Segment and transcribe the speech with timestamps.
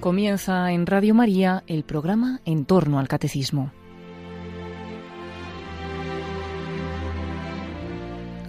[0.00, 3.72] Comienza en Radio María el programa En torno al Catecismo.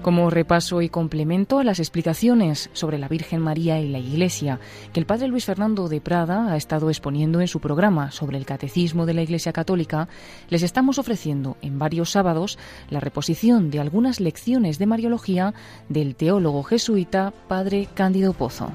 [0.03, 4.59] Como repaso y complemento a las explicaciones sobre la Virgen María y la Iglesia
[4.93, 8.45] que el Padre Luis Fernando de Prada ha estado exponiendo en su programa sobre el
[8.45, 10.07] Catecismo de la Iglesia Católica,
[10.49, 12.59] les estamos ofreciendo en varios sábados
[12.91, 15.55] la reposición de algunas lecciones de Mariología
[15.89, 18.71] del teólogo jesuita Padre Cándido Pozo.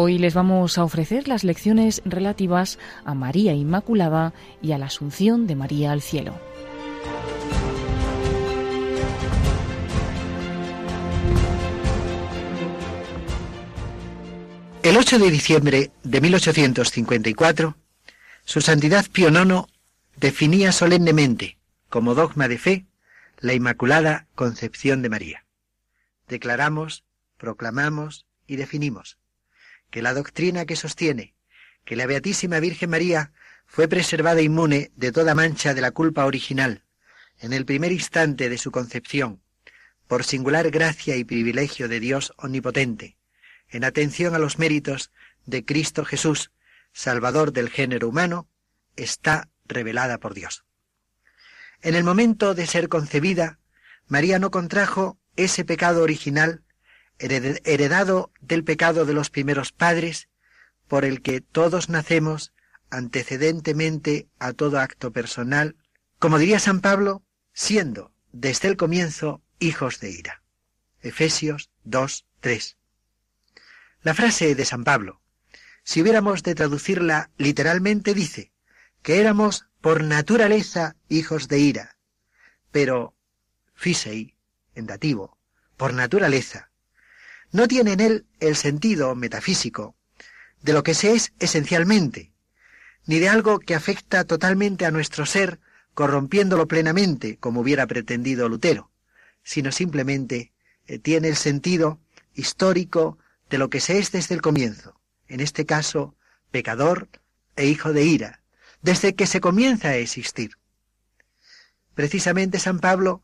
[0.00, 5.48] Hoy les vamos a ofrecer las lecciones relativas a María Inmaculada y a la Asunción
[5.48, 6.38] de María al Cielo.
[14.84, 17.76] El 8 de diciembre de 1854,
[18.44, 19.64] Su Santidad Pío IX
[20.14, 22.86] definía solemnemente como dogma de fe
[23.40, 25.44] la Inmaculada Concepción de María.
[26.28, 27.02] Declaramos,
[27.36, 29.17] proclamamos y definimos
[29.90, 31.34] que la doctrina que sostiene
[31.88, 33.32] que la Beatísima Virgen María
[33.66, 36.84] fue preservada inmune de toda mancha de la culpa original
[37.38, 39.40] en el primer instante de su concepción,
[40.06, 43.16] por singular gracia y privilegio de Dios omnipotente,
[43.70, 45.12] en atención a los méritos
[45.46, 46.50] de Cristo Jesús,
[46.92, 48.50] Salvador del género humano,
[48.96, 50.64] está revelada por Dios.
[51.80, 53.60] En el momento de ser concebida,
[54.08, 56.64] María no contrajo ese pecado original
[57.18, 60.28] heredado del pecado de los primeros padres,
[60.86, 62.52] por el que todos nacemos
[62.90, 65.76] antecedentemente a todo acto personal,
[66.18, 70.42] como diría San Pablo, siendo desde el comienzo hijos de ira.
[71.00, 72.76] Efesios 2, 3.
[74.02, 75.20] La frase de San Pablo,
[75.82, 78.52] si hubiéramos de traducirla literalmente, dice
[79.02, 81.96] que éramos por naturaleza hijos de ira,
[82.70, 83.14] pero
[83.74, 84.36] fisei,
[84.74, 85.38] en dativo,
[85.76, 86.70] por naturaleza,
[87.52, 89.96] no tiene en él el sentido metafísico
[90.62, 92.32] de lo que se es esencialmente,
[93.06, 95.60] ni de algo que afecta totalmente a nuestro ser,
[95.94, 98.90] corrompiéndolo plenamente, como hubiera pretendido Lutero,
[99.42, 100.52] sino simplemente
[100.86, 102.00] eh, tiene el sentido
[102.34, 103.18] histórico
[103.50, 106.14] de lo que se es desde el comienzo, en este caso,
[106.50, 107.08] pecador
[107.56, 108.42] e hijo de ira,
[108.82, 110.52] desde que se comienza a existir.
[111.94, 113.22] Precisamente San Pablo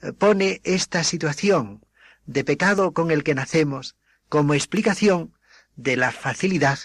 [0.00, 1.83] eh, pone esta situación
[2.26, 3.96] de pecado con el que nacemos
[4.28, 5.36] como explicación
[5.76, 6.78] de la facilidad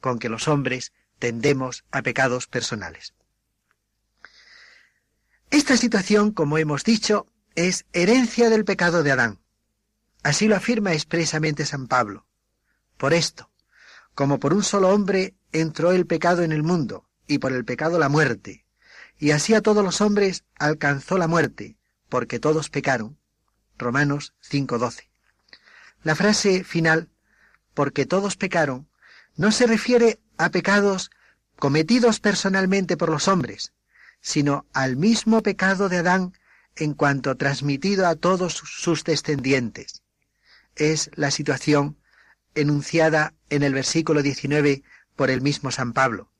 [0.00, 3.14] con que los hombres tendemos a pecados personales.
[5.50, 9.40] Esta situación, como hemos dicho, es herencia del pecado de Adán.
[10.22, 12.26] Así lo afirma expresamente San Pablo.
[12.96, 13.50] Por esto,
[14.14, 17.98] como por un solo hombre entró el pecado en el mundo, y por el pecado
[17.98, 18.64] la muerte,
[19.18, 21.76] y así a todos los hombres alcanzó la muerte,
[22.08, 23.18] porque todos pecaron.
[23.78, 25.10] Romanos 5:12.
[26.02, 27.08] La frase final,
[27.74, 28.88] porque todos pecaron,
[29.36, 31.10] no se refiere a pecados
[31.56, 33.72] cometidos personalmente por los hombres,
[34.20, 36.32] sino al mismo pecado de Adán
[36.76, 40.02] en cuanto transmitido a todos sus descendientes.
[40.74, 41.96] Es la situación
[42.54, 44.82] enunciada en el versículo 19
[45.14, 46.30] por el mismo San Pablo.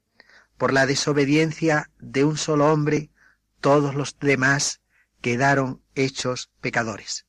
[0.58, 3.10] Por la desobediencia de un solo hombre,
[3.60, 4.80] todos los demás
[5.20, 7.25] quedaron hechos pecadores.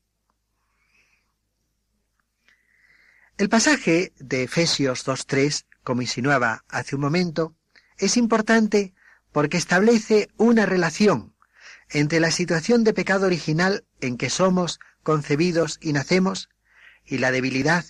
[3.38, 7.56] El pasaje de Efesios 2.3, como insinuaba hace un momento,
[8.00, 8.96] es importante
[9.32, 11.36] porque establece una relación
[11.92, 16.50] entre la situación de pecado original en que somos concebidos y nacemos
[17.06, 17.86] y la debilidad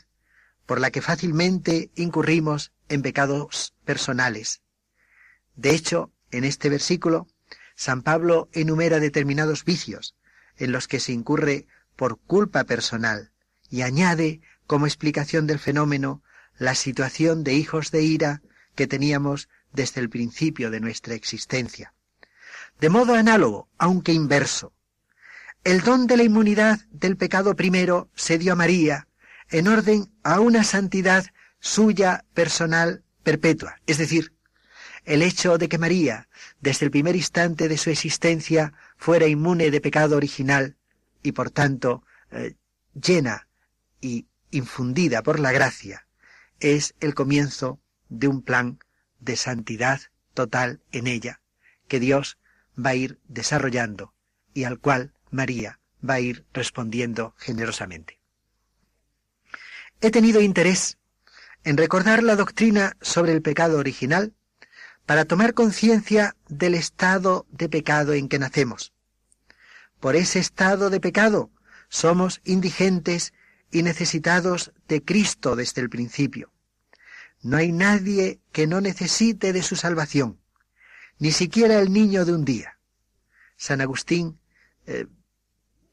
[0.66, 4.62] por la que fácilmente incurrimos en pecados personales.
[5.56, 7.26] De hecho, en este versículo,
[7.74, 10.14] San Pablo enumera determinados vicios
[10.58, 13.32] en los que se incurre por culpa personal
[13.70, 16.22] y añade como explicación del fenómeno
[16.60, 18.42] la situación de hijos de ira
[18.76, 21.94] que teníamos desde el principio de nuestra existencia.
[22.80, 24.74] De modo análogo, aunque inverso,
[25.64, 29.08] el don de la inmunidad del pecado primero se dio a María
[29.50, 31.26] en orden a una santidad
[31.60, 33.80] suya personal perpetua.
[33.88, 34.34] Es decir,
[35.06, 36.28] el hecho de que María,
[36.60, 40.76] desde el primer instante de su existencia, fuera inmune de pecado original
[41.24, 42.56] y por tanto eh,
[42.94, 43.48] llena
[44.02, 46.08] y infundida por la gracia,
[46.60, 48.80] es el comienzo de un plan
[49.20, 50.02] de santidad
[50.34, 51.42] total en ella,
[51.88, 52.38] que Dios
[52.78, 54.14] va a ir desarrollando
[54.54, 58.20] y al cual María va a ir respondiendo generosamente.
[60.02, 60.98] He tenido interés
[61.64, 64.34] en recordar la doctrina sobre el pecado original
[65.06, 68.94] para tomar conciencia del estado de pecado en que nacemos.
[70.00, 71.50] Por ese estado de pecado
[71.90, 73.34] somos indigentes
[73.72, 76.52] y necesitados de Cristo desde el principio.
[77.42, 80.40] No hay nadie que no necesite de su salvación,
[81.20, 82.80] ni siquiera el niño de un día.
[83.56, 84.40] San Agustín
[84.86, 85.08] eh,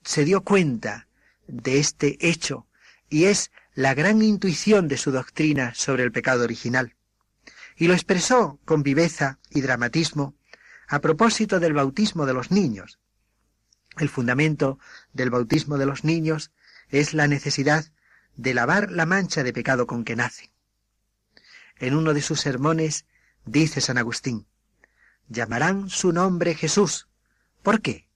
[0.04, 1.08] se dio cuenta
[1.46, 2.66] de este hecho
[3.08, 6.94] y es la gran intuición de su doctrina sobre el pecado original.
[7.76, 10.34] Y lo expresó con viveza y dramatismo
[10.88, 12.98] a propósito del bautismo de los niños.
[13.98, 14.78] El fundamento
[15.12, 16.52] del bautismo de los niños
[17.00, 17.86] es la necesidad
[18.36, 20.50] de lavar la mancha de pecado con que nacen.
[21.78, 23.04] En uno de sus sermones
[23.44, 24.46] dice San Agustín,
[25.28, 27.08] llamarán su nombre Jesús.
[27.64, 28.06] ¿Por qué?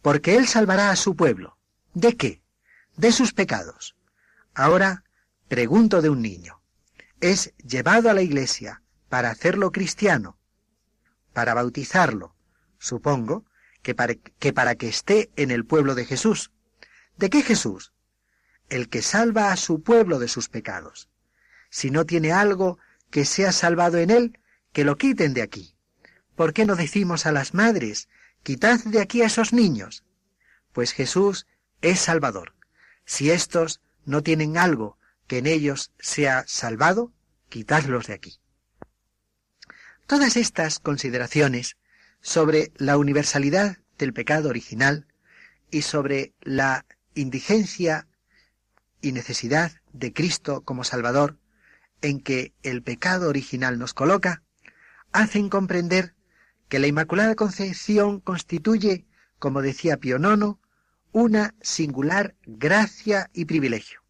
[0.00, 1.58] Porque Él salvará a su pueblo.
[1.92, 2.40] ¿De qué?
[2.96, 3.96] De sus pecados.
[4.54, 5.02] Ahora
[5.48, 6.60] pregunto de un niño.
[7.20, 10.38] Es llevado a la iglesia para hacerlo cristiano,
[11.32, 12.36] para bautizarlo,
[12.78, 13.44] supongo,
[13.82, 16.52] que para, que para que esté en el pueblo de Jesús.
[17.16, 17.93] ¿De qué Jesús?
[18.68, 21.08] El que salva a su pueblo de sus pecados.
[21.70, 22.78] Si no tiene algo
[23.10, 24.38] que sea salvado en él,
[24.72, 25.76] que lo quiten de aquí.
[26.34, 28.08] ¿Por qué no decimos a las madres,
[28.42, 30.04] quitad de aquí a esos niños?
[30.72, 31.46] Pues Jesús
[31.80, 32.54] es Salvador.
[33.04, 37.12] Si éstos no tienen algo que en ellos sea salvado,
[37.48, 38.40] quitadlos de aquí.
[40.06, 41.76] Todas estas consideraciones
[42.20, 45.06] sobre la universalidad del pecado original
[45.70, 46.84] y sobre la
[47.14, 48.06] indigencia
[49.04, 51.38] y necesidad de Cristo como Salvador
[52.00, 54.42] en que el pecado original nos coloca,
[55.12, 56.14] hacen comprender
[56.68, 59.06] que la Inmaculada Concepción constituye,
[59.38, 60.56] como decía Pío IX,
[61.12, 64.00] una singular gracia y privilegio.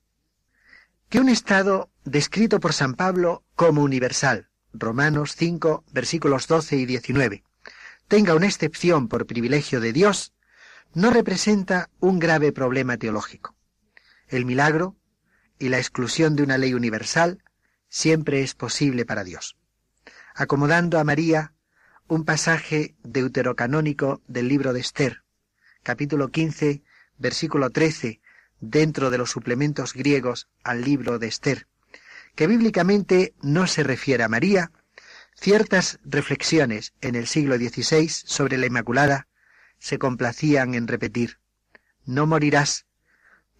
[1.09, 7.45] Que un estado descrito por San Pablo como universal, Romanos 5, versículos 12 y 19,
[8.09, 10.33] tenga una excepción por privilegio de Dios,
[10.95, 13.55] no representa un grave problema teológico.
[14.35, 14.97] El milagro
[15.61, 17.45] y la exclusión de una ley universal
[17.89, 19.57] siempre es posible para Dios.
[20.35, 21.53] Acomodando a María
[22.09, 25.23] un pasaje deuterocanónico del libro de Esther,
[25.85, 26.83] capítulo 15,
[27.17, 28.21] versículo 13,
[28.59, 31.69] dentro de los suplementos griegos al libro de Esther,
[32.35, 34.73] que bíblicamente no se refiere a María,
[35.37, 39.29] ciertas reflexiones en el siglo XVI sobre la Inmaculada
[39.79, 41.39] se complacían en repetir,
[42.05, 42.87] no morirás,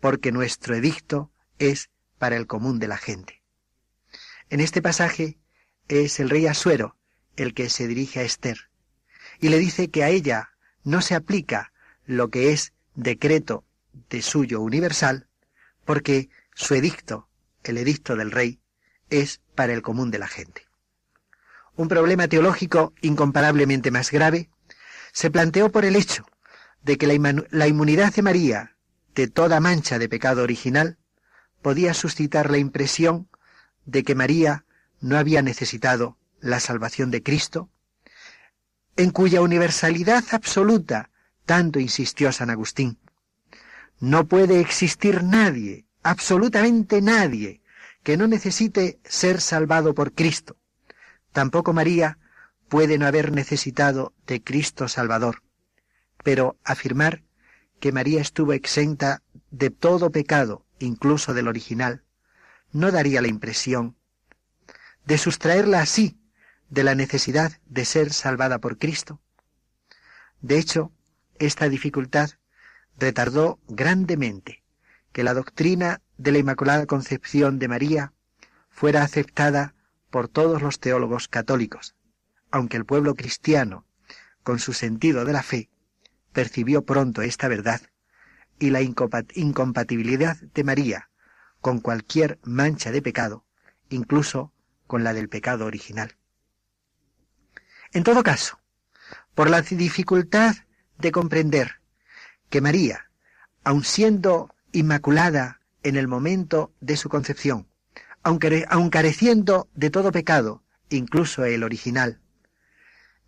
[0.05, 3.41] porque nuestro edicto es para el común de la gente.
[4.51, 5.39] En este pasaje
[5.89, 6.99] es el rey Asuero
[7.37, 8.69] el que se dirige a Esther
[9.41, 10.51] y le dice que a ella
[10.83, 11.73] no se aplica
[12.05, 13.65] lo que es decreto
[14.11, 15.27] de suyo universal,
[15.87, 17.31] porque su edicto,
[17.63, 18.61] el edicto del rey,
[19.09, 20.67] es para el común de la gente.
[21.77, 24.51] Un problema teológico incomparablemente más grave
[25.15, 26.27] se planteó por el hecho
[26.83, 28.74] de que la, la inmunidad de María
[29.15, 30.99] de toda mancha de pecado original
[31.63, 33.29] podía suscitar la impresión
[33.87, 34.65] de que María
[35.01, 37.71] no había necesitado la salvación de Cristo,
[38.97, 41.11] en cuya universalidad absoluta
[41.47, 42.99] tanto insistió San Agustín.
[44.01, 47.61] No puede existir nadie, absolutamente nadie,
[48.03, 50.57] que no necesite ser salvado por Cristo.
[51.33, 52.19] Tampoco María
[52.69, 55.43] puede no haber necesitado de Cristo Salvador.
[56.23, 57.23] Pero afirmar
[57.85, 59.21] que María estuvo exenta
[59.51, 62.03] de todo pecado, incluso del original,
[62.73, 63.95] no daría la impresión
[65.05, 66.19] de sustraerla así
[66.71, 69.21] de la necesidad de ser salvada por Cristo.
[70.41, 70.93] De hecho,
[71.39, 72.31] esta dificultad
[72.97, 74.65] retardó grandemente
[75.13, 78.15] que la doctrina de la Inmaculada Concepción de María
[78.71, 79.75] fuera aceptada
[80.09, 81.95] por todos los teólogos católicos,
[82.51, 83.85] aunque el pueblo cristiano,
[84.43, 85.69] con su sentido de la fe,
[86.35, 87.81] percibió pronto esta verdad
[88.59, 91.09] y la incompatibilidad de María
[91.63, 93.47] con cualquier mancha de pecado,
[93.89, 94.53] incluso
[94.87, 96.19] con la del pecado original.
[97.93, 98.61] En todo caso,
[99.35, 100.57] por la dificultad
[100.99, 101.81] de comprender
[102.51, 103.11] que María,
[103.63, 107.69] aun siendo inmaculada en el momento de su concepción,
[108.23, 112.21] aunque, aun careciendo de todo pecado, incluso el original,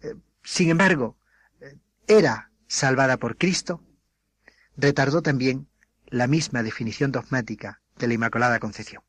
[0.02, 1.16] eh, sin embargo,
[1.60, 3.82] eh, era salvada por Cristo,
[4.76, 5.68] retardó también
[6.06, 9.02] la misma definición dogmática de la Inmaculada Concepción.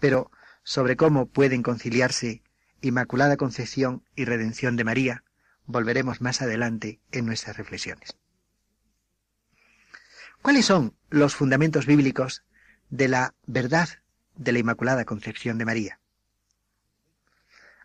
[0.00, 0.30] Pero
[0.62, 2.42] sobre cómo pueden conciliarse
[2.80, 5.24] Inmaculada Concepción y Redención de María,
[5.66, 8.16] volveremos más adelante en nuestras reflexiones.
[10.42, 12.42] ¿Cuáles son los fundamentos bíblicos
[12.90, 13.88] de la verdad
[14.34, 16.00] de la Inmaculada Concepción de María?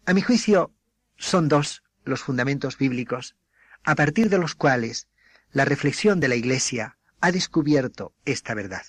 [0.06, 0.74] A mi juicio,
[1.18, 3.36] son dos los fundamentos bíblicos
[3.84, 5.08] a partir de los cuales
[5.52, 8.84] la reflexión de la Iglesia ha descubierto esta verdad.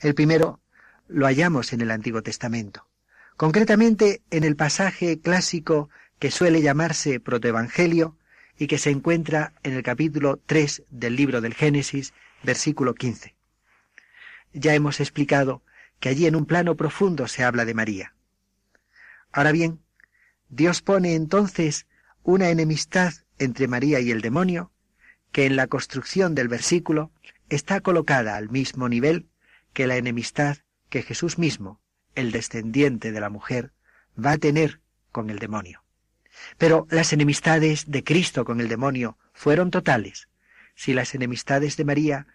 [0.00, 0.60] El primero
[1.08, 2.88] lo hallamos en el Antiguo Testamento,
[3.36, 8.16] concretamente en el pasaje clásico que suele llamarse protoevangelio
[8.58, 12.12] y que se encuentra en el capítulo 3 del libro del Génesis,
[12.42, 13.34] versículo 15.
[14.52, 15.62] Ya hemos explicado
[16.00, 18.14] que allí en un plano profundo se habla de María.
[19.32, 19.80] Ahora bien,
[20.48, 21.86] Dios pone entonces
[22.22, 24.72] una enemistad entre María y el demonio,
[25.32, 27.12] que en la construcción del versículo
[27.48, 29.28] está colocada al mismo nivel
[29.72, 31.80] que la enemistad que Jesús mismo,
[32.14, 33.72] el descendiente de la mujer,
[34.22, 34.80] va a tener
[35.12, 35.84] con el demonio.
[36.56, 40.28] Pero las enemistades de Cristo con el demonio fueron totales.
[40.74, 42.26] Si las enemistades de María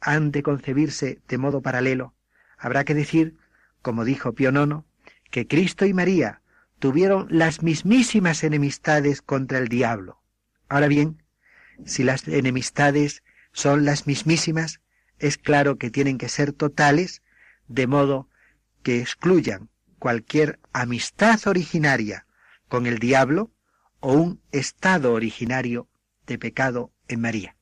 [0.00, 2.14] han de concebirse de modo paralelo,
[2.56, 3.36] habrá que decir,
[3.82, 4.84] como dijo Pío IX,
[5.30, 6.42] que Cristo y María
[6.78, 10.20] tuvieron las mismísimas enemistades contra el diablo.
[10.68, 11.22] Ahora bien,
[11.84, 13.22] si las enemistades
[13.52, 14.80] son las mismísimas,
[15.18, 17.22] es claro que tienen que ser totales,
[17.66, 18.28] de modo
[18.82, 22.26] que excluyan cualquier amistad originaria
[22.68, 23.50] con el diablo
[24.00, 25.88] o un estado originario
[26.26, 27.56] de pecado en María.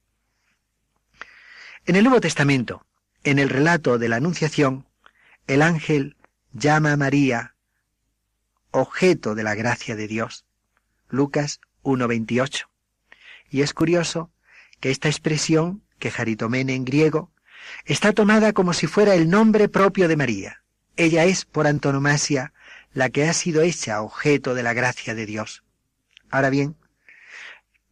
[1.86, 2.84] En el Nuevo Testamento,
[3.24, 4.86] en el relato de la Anunciación,
[5.46, 6.16] el ángel
[6.52, 7.54] llama a María
[8.72, 10.44] objeto de la gracia de Dios.
[11.08, 12.66] Lucas 1.28.
[13.50, 14.30] Y es curioso
[14.80, 17.32] que esta expresión, que jaritomene en griego,
[17.84, 20.62] está tomada como si fuera el nombre propio de María.
[20.96, 22.52] Ella es, por antonomasia,
[22.92, 25.62] la que ha sido hecha objeto de la gracia de Dios.
[26.30, 26.76] Ahora bien,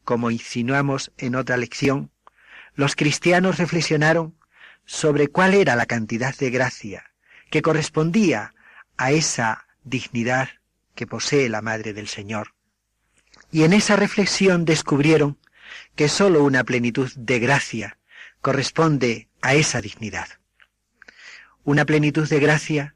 [0.05, 2.11] como insinuamos en otra lección,
[2.75, 4.37] los cristianos reflexionaron
[4.85, 7.11] sobre cuál era la cantidad de gracia
[7.51, 8.55] que correspondía
[8.97, 10.49] a esa dignidad
[10.95, 12.55] que posee la Madre del Señor.
[13.51, 15.39] Y en esa reflexión descubrieron
[15.97, 17.99] que sólo una plenitud de gracia
[18.41, 20.29] corresponde a esa dignidad.
[21.65, 22.95] Una plenitud de gracia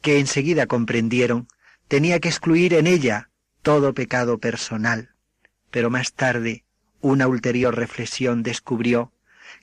[0.00, 1.48] que enseguida comprendieron
[1.88, 3.30] tenía que excluir en ella
[3.62, 5.10] todo pecado personal,
[5.70, 6.64] pero más tarde
[7.00, 9.12] una ulterior reflexión descubrió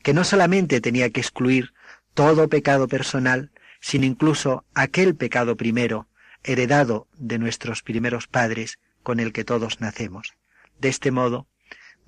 [0.03, 1.74] que no solamente tenía que excluir
[2.13, 6.08] todo pecado personal, sino incluso aquel pecado primero,
[6.44, 10.36] heredado de nuestros primeros padres, con el que todos nacemos.
[10.79, 11.48] De este modo,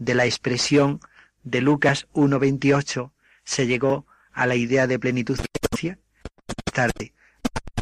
[0.02, 1.00] de la expresión
[1.44, 3.12] de Lucas 1.28
[3.44, 6.00] se llegó a la idea de plenitud de gracia.
[6.48, 7.14] Más tarde,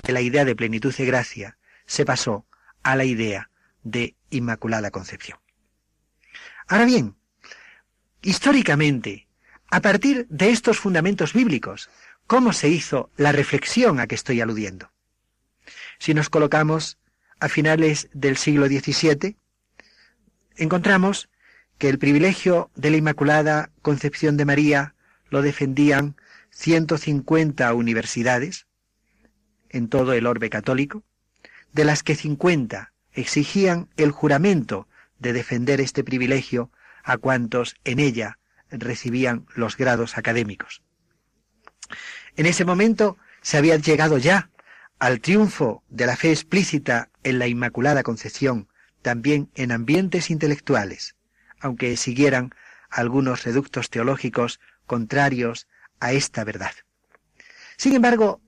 [0.04, 2.46] de la idea de plenitud de gracia se pasó
[2.84, 3.50] a la idea
[3.84, 5.40] de Inmaculada Concepción.
[6.68, 7.16] Ahora bien,
[8.22, 9.30] históricamente,
[9.72, 11.90] a partir de estos fundamentos bíblicos,
[12.28, 14.92] ¿cómo se hizo la reflexión a que estoy aludiendo?
[16.00, 16.98] Si nos colocamos
[17.40, 19.38] a finales del siglo XVII,
[20.58, 21.30] encontramos
[21.80, 24.96] que el privilegio de la Inmaculada Concepción de María
[25.30, 26.18] lo defendían
[26.52, 28.68] 150 universidades
[29.70, 31.04] en todo el orbe católico,
[31.72, 34.88] de las que 50 exigían el juramento
[35.20, 36.70] de defender este privilegio
[37.04, 38.40] a cuantos en ella
[38.72, 40.82] recibían los grados académicos.
[42.36, 44.50] En ese momento se había llegado ya
[45.00, 48.68] al triunfo de la fe explícita en la Inmaculada Concepción,
[49.02, 51.16] también en ambientes intelectuales,
[51.60, 52.54] aunque siguieran
[52.90, 55.68] algunos reductos teológicos contrarios
[56.00, 56.72] a esta verdad.
[57.78, 58.42] Sin embargo,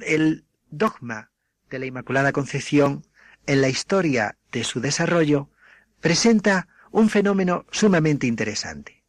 [0.00, 1.30] el dogma
[1.70, 3.04] de la Inmaculada Concepción
[3.46, 5.50] en la historia de su desarrollo
[6.00, 9.02] presenta un fenómeno sumamente interesante.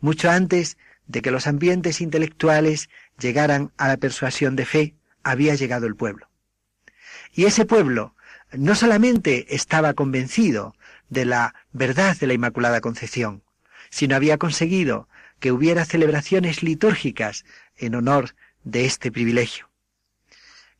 [0.00, 5.86] Mucho antes de que los ambientes intelectuales llegaran a la persuasión de fe, había llegado
[5.86, 6.28] el pueblo.
[7.32, 8.14] Y ese pueblo
[8.52, 10.74] no solamente estaba convencido
[11.08, 13.42] de la verdad de la Inmaculada Concepción,
[13.90, 15.08] sino había conseguido
[15.40, 17.44] que hubiera celebraciones litúrgicas
[17.76, 18.34] en honor
[18.64, 19.70] de este privilegio.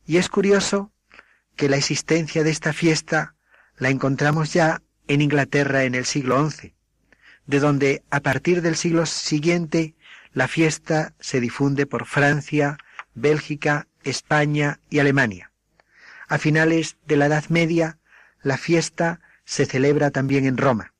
[0.05, 0.91] Y es curioso
[1.55, 3.35] que la existencia de esta fiesta
[3.77, 6.73] la encontramos ya en Inglaterra en el siglo XI,
[7.47, 9.95] de donde a partir del siglo siguiente
[10.33, 12.77] la fiesta se difunde por Francia,
[13.15, 15.51] Bélgica, España y Alemania.
[16.27, 17.97] A finales de la Edad Media,
[18.43, 20.93] la fiesta se celebra también en Roma.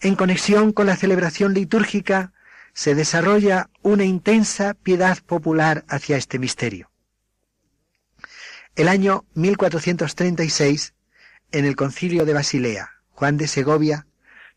[0.00, 2.32] En conexión con la celebración litúrgica
[2.72, 6.92] se desarrolla una intensa piedad popular hacia este misterio.
[8.76, 10.94] El año 1436,
[11.50, 14.06] en el concilio de Basilea, Juan de Segovia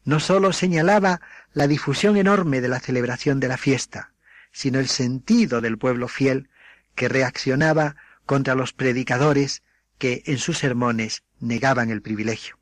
[0.04, 1.22] no sólo señalaba
[1.54, 4.14] la difusión enorme de la celebración de la fiesta,
[4.52, 6.50] sino el sentido del pueblo fiel
[6.94, 7.96] que reaccionaba
[8.28, 9.64] contra los predicadores
[9.98, 12.60] que en sus sermones negaban el privilegio.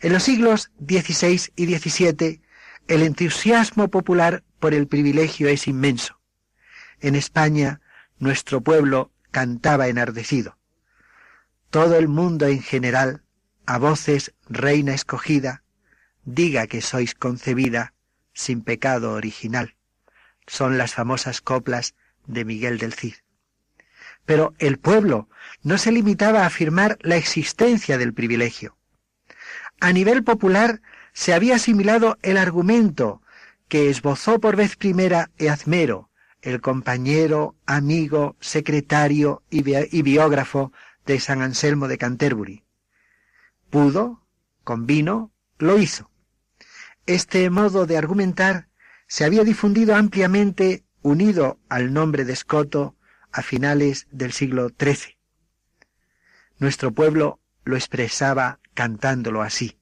[0.00, 2.40] En los siglos XVI y XVII,
[2.88, 6.20] el entusiasmo popular por el privilegio es inmenso.
[7.00, 7.80] En España,
[8.18, 10.56] nuestro pueblo cantaba enardecido.
[11.70, 13.22] todo el mundo en general,
[13.66, 15.62] a voces reina escogida,
[16.24, 17.92] diga que sois concebida
[18.32, 19.76] sin pecado original.
[20.46, 21.94] Son las famosas coplas
[22.26, 23.16] de Miguel del Cid.
[24.24, 25.28] Pero el pueblo
[25.62, 28.76] no se limitaba a afirmar la existencia del privilegio.
[29.80, 30.80] A nivel popular
[31.12, 33.22] se había asimilado el argumento
[33.68, 39.62] que esbozó por vez primera Eazmero, el compañero, amigo, secretario y,
[40.02, 40.72] biógrafo
[41.04, 42.64] de San Anselmo de Canterbury.
[43.70, 44.24] Pudo,
[44.62, 46.10] convino, lo hizo.
[47.06, 48.68] Este modo de argumentar
[49.08, 52.96] se había difundido ampliamente unido al nombre de Escoto
[53.32, 55.16] a finales del siglo XIII.
[56.58, 59.76] Nuestro pueblo lo expresaba cantándolo así.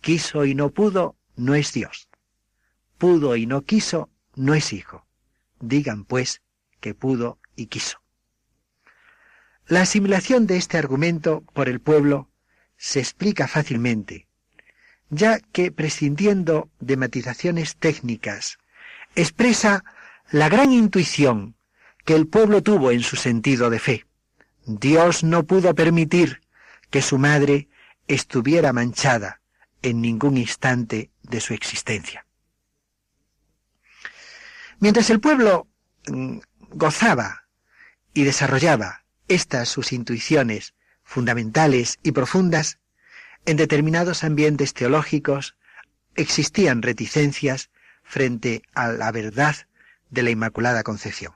[0.00, 2.08] Quiso y no pudo, no es Dios.
[2.98, 5.06] Pudo y no quiso, no es hijo.
[5.60, 6.42] Digan, pues,
[6.80, 8.02] que pudo y quiso.
[9.68, 12.28] La asimilación de este argumento por el pueblo
[12.76, 14.26] se explica fácilmente,
[15.10, 18.58] ya que prescindiendo de matizaciones técnicas,
[19.14, 19.84] expresa
[20.30, 21.54] la gran intuición
[22.04, 24.06] que el pueblo tuvo en su sentido de fe.
[24.66, 26.40] Dios no pudo permitir
[26.90, 27.68] que su madre
[28.14, 29.40] estuviera manchada
[29.82, 32.26] en ningún instante de su existencia.
[34.78, 35.68] Mientras el pueblo
[36.06, 36.38] mm,
[36.70, 37.46] gozaba
[38.14, 42.78] y desarrollaba estas sus intuiciones fundamentales y profundas,
[43.44, 45.56] en determinados ambientes teológicos
[46.14, 47.70] existían reticencias
[48.02, 49.56] frente a la verdad
[50.10, 51.34] de la Inmaculada Concepción.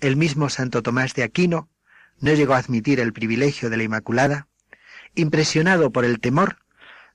[0.00, 1.70] El mismo Santo Tomás de Aquino
[2.20, 4.48] no llegó a admitir el privilegio de la Inmaculada,
[5.14, 6.58] impresionado por el temor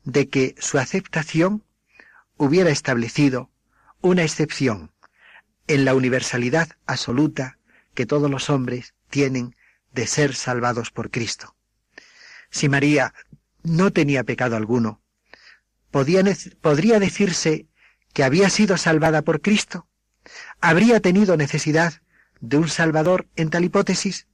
[0.04, 1.64] de que su aceptación
[2.38, 3.50] hubiera establecido
[4.02, 4.92] una excepción
[5.68, 7.58] en la universalidad absoluta
[7.94, 9.56] que todos los hombres tienen
[9.92, 11.56] de ser salvados por Cristo.
[12.50, 13.14] Si María
[13.64, 15.02] no tenía pecado alguno,
[15.92, 17.68] ¿podría decirse
[18.14, 19.88] que había sido salvada por Cristo?
[20.62, 22.02] ¿Habría tenido necesidad
[22.40, 24.28] de un Salvador en tal hipótesis?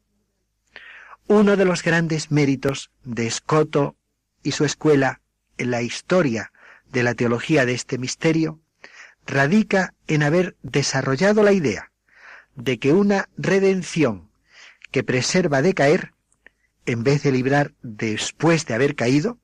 [1.27, 3.95] Uno de los grandes méritos de Escoto
[4.43, 5.21] y su escuela
[5.57, 6.51] en la historia
[6.91, 8.59] de la teología de este misterio
[9.25, 11.91] radica en haber desarrollado la idea
[12.55, 14.29] de que una redención
[14.91, 16.13] que preserva de caer,
[16.85, 19.39] en vez de librar después de haber caído,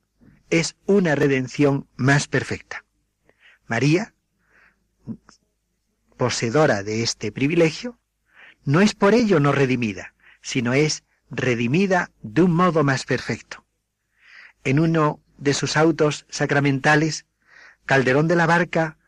[0.50, 2.84] es una redención más perfecta.
[3.66, 4.14] María,
[6.16, 7.98] poseedora de este privilegio,
[8.64, 13.64] no es por ello no redimida, sino es redimida de un modo más perfecto.
[14.64, 17.26] En uno de sus autos sacramentales,
[17.86, 18.98] Calderón de la Barca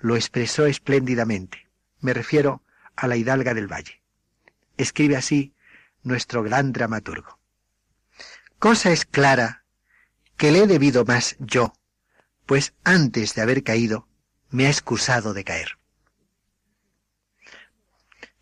[0.00, 1.68] lo expresó espléndidamente.
[2.00, 2.62] Me refiero
[2.96, 4.02] a la hidalga del valle.
[4.76, 5.54] Escribe así
[6.02, 7.38] nuestro gran dramaturgo.
[8.58, 9.64] Cosa es clara
[10.36, 11.72] que le he debido más yo,
[12.46, 14.08] pues antes de haber caído
[14.50, 15.78] me ha excusado de caer.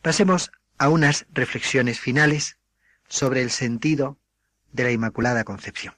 [0.03, 2.57] Pasemos a unas reflexiones finales
[3.11, 4.18] sobre el sentido
[4.73, 5.94] de la Inmaculada Concepción.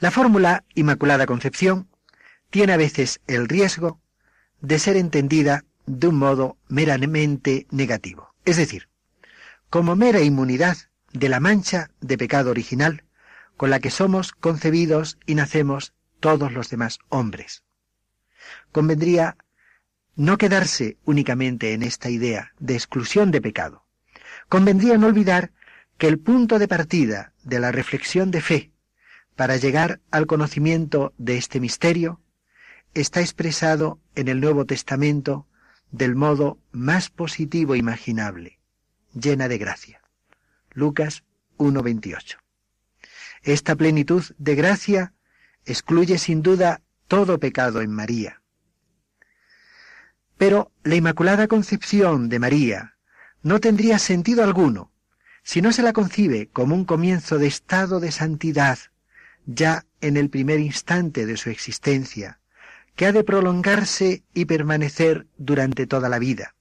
[0.00, 1.88] La fórmula Inmaculada Concepción
[2.50, 4.00] tiene a veces el riesgo
[4.60, 8.88] de ser entendida de un modo meramente negativo, es decir,
[9.70, 10.76] como mera inmunidad
[11.12, 13.04] de la mancha de pecado original
[13.56, 17.64] con la que somos concebidos y nacemos todos los demás hombres.
[18.72, 19.36] Convendría
[20.16, 23.84] no quedarse únicamente en esta idea de exclusión de pecado.
[24.48, 25.52] Convendría no olvidar
[25.98, 28.72] que el punto de partida de la reflexión de fe
[29.34, 32.20] para llegar al conocimiento de este misterio
[32.94, 35.48] está expresado en el Nuevo Testamento
[35.90, 38.60] del modo más positivo imaginable,
[39.12, 40.00] llena de gracia.
[40.70, 41.24] Lucas
[41.58, 42.36] 1.28.
[43.42, 45.14] Esta plenitud de gracia
[45.64, 48.42] excluye sin duda todo pecado en María.
[50.36, 52.96] Pero la Inmaculada Concepción de María
[53.42, 54.92] no tendría sentido alguno
[55.48, 58.78] si no se la concibe como un comienzo de estado de santidad
[59.46, 62.38] ya en el primer instante de su existencia,
[62.96, 66.54] que ha de prolongarse y permanecer durante toda la vida.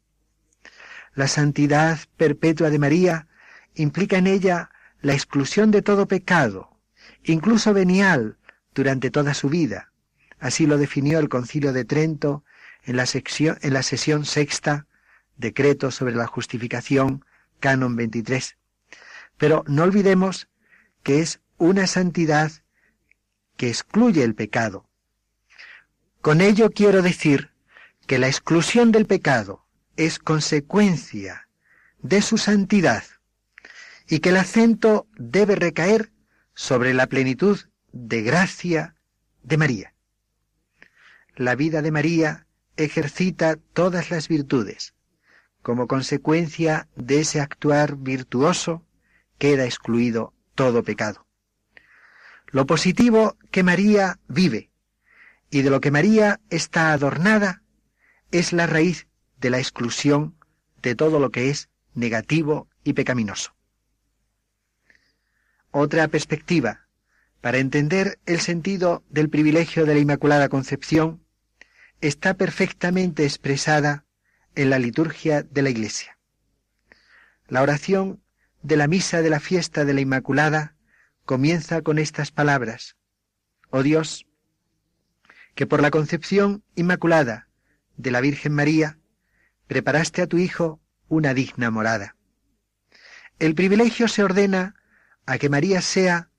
[1.15, 3.27] La santidad perpetua de María
[3.75, 4.69] implica en ella
[5.01, 6.79] la exclusión de todo pecado,
[7.25, 8.37] incluso venial,
[8.73, 9.91] durante toda su vida.
[10.39, 12.45] Así lo definió el Concilio de Trento
[12.85, 14.87] en la, sesión sexta,
[15.35, 17.25] decreto sobre la justificación,
[17.59, 18.55] canon 23.
[19.37, 20.49] Pero no olvidemos
[21.03, 22.51] que es una santidad
[23.55, 24.87] que excluye el pecado,
[26.21, 27.51] con ello quiero decir
[28.05, 31.47] que la exclusión del pecado es consecuencia
[31.99, 33.03] de su santidad
[34.09, 36.11] y que el acento debe recaer
[36.53, 37.59] sobre la plenitud
[37.93, 38.95] de gracia
[39.43, 39.93] de María.
[41.35, 42.45] La vida de María
[42.75, 44.95] ejercita todas las virtudes.
[45.61, 48.83] Como consecuencia de ese actuar virtuoso,
[49.37, 51.27] queda excluido todo pecado.
[52.47, 54.71] Lo positivo que María vive
[55.49, 57.61] y de lo que María está adornada
[58.31, 59.07] es la raíz
[59.39, 60.35] de la exclusión
[60.81, 63.55] de todo lo que es negativo y pecaminoso.
[65.71, 66.87] Otra perspectiva
[67.41, 71.23] para entender el sentido del privilegio de la Inmaculada Concepción
[72.01, 74.05] está perfectamente expresada
[74.55, 76.17] en la liturgia de la Iglesia.
[77.47, 78.21] La oración
[78.67, 80.75] de la misa de la fiesta de la Inmaculada
[81.23, 82.97] comienza con estas palabras.
[83.69, 84.27] Oh Dios,
[85.55, 87.47] que por la concepción inmaculada
[87.95, 88.99] de la Virgen María
[89.67, 92.17] preparaste a tu Hijo una digna morada.
[93.39, 94.75] El privilegio se ordena
[95.25, 96.29] a que María sea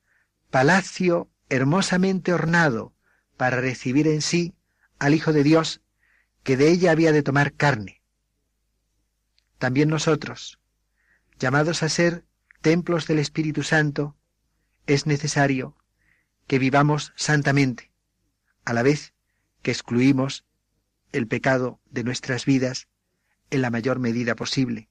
[0.51, 2.95] palacio hermosamente ornado
[3.39, 4.55] para recibir en sí
[4.99, 5.81] al Hijo de Dios
[6.43, 8.03] que de ella había de tomar carne.
[9.57, 10.58] También nosotros,
[11.39, 12.25] llamados a ser
[12.61, 14.17] templos del Espíritu Santo,
[14.87, 15.77] es necesario
[16.47, 17.93] que vivamos santamente,
[18.65, 19.15] a la vez
[19.63, 20.45] que excluimos
[21.13, 22.89] el pecado de nuestras vidas
[23.51, 24.89] en la mayor medida posible.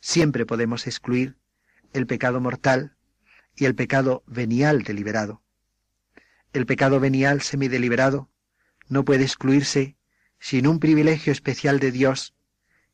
[0.00, 1.38] Siempre podemos excluir
[1.92, 2.96] el pecado mortal
[3.56, 5.42] y el pecado venial deliberado.
[6.52, 8.30] El pecado venial semideliberado
[8.88, 9.96] no puede excluirse
[10.38, 12.34] sin un privilegio especial de Dios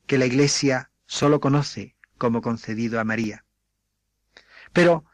[0.06, 3.44] que la Iglesia sólo conoce como concedido a María.
[4.72, 5.04] Pero,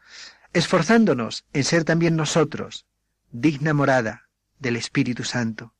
[0.53, 2.85] esforzándonos en ser también nosotros
[3.31, 5.73] digna morada del Espíritu Santo,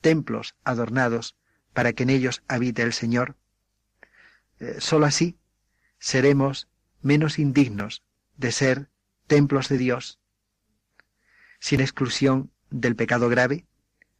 [0.00, 1.36] templos adornados
[1.72, 3.36] para que en ellos habite el Señor,
[4.58, 5.38] eh, sólo así
[6.00, 6.68] seremos
[7.00, 8.02] menos indignos
[8.36, 8.90] de ser
[9.28, 10.18] templos de Dios,
[11.60, 13.66] sin exclusión del pecado grave,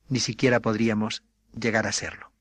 [0.09, 1.25] ni siquiera podríamos
[1.61, 2.32] llegar a serlo.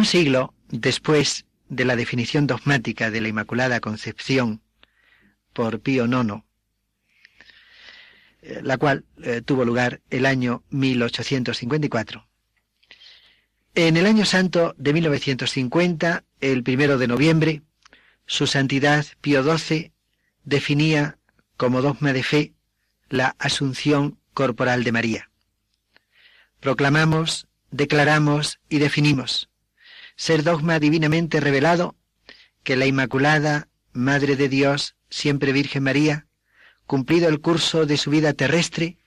[0.00, 4.62] Un siglo después de la definición dogmática de la Inmaculada Concepción
[5.52, 6.42] por Pío IX,
[8.40, 12.26] eh, la cual eh, tuvo lugar el año 1854.
[13.74, 17.60] En el año santo de 1950, el primero de noviembre,
[18.24, 19.92] su santidad Pío XII
[20.44, 21.18] definía
[21.58, 22.54] como dogma de fe
[23.10, 25.30] la asunción corporal de María.
[26.58, 29.49] Proclamamos, declaramos y definimos
[30.20, 31.96] ser dogma divinamente revelado
[32.62, 36.26] que la Inmaculada Madre de Dios, siempre Virgen María,
[36.84, 38.98] cumplido el curso de su vida terrestre,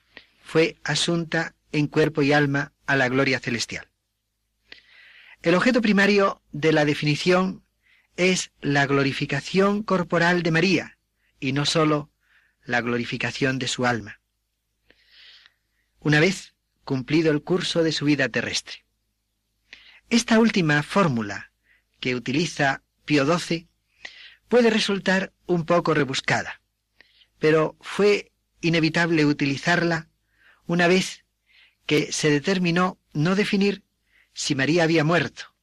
[0.42, 3.88] fue asunta en cuerpo y alma a la gloria celestial.
[5.40, 7.62] El objeto primario de la definición
[8.16, 10.98] es la glorificación corporal de María
[11.38, 12.10] y no sólo
[12.64, 14.20] la glorificación de su alma.
[16.00, 18.83] Una vez cumplido el curso de su vida terrestre.
[20.10, 21.52] Esta última fórmula
[22.00, 23.68] que utiliza Pío XII
[24.48, 26.60] puede resultar un poco rebuscada
[27.44, 30.08] pero fue inevitable utilizarla
[30.66, 31.26] una vez
[31.84, 33.82] que se determinó no definir
[34.32, 35.54] si María había muerto,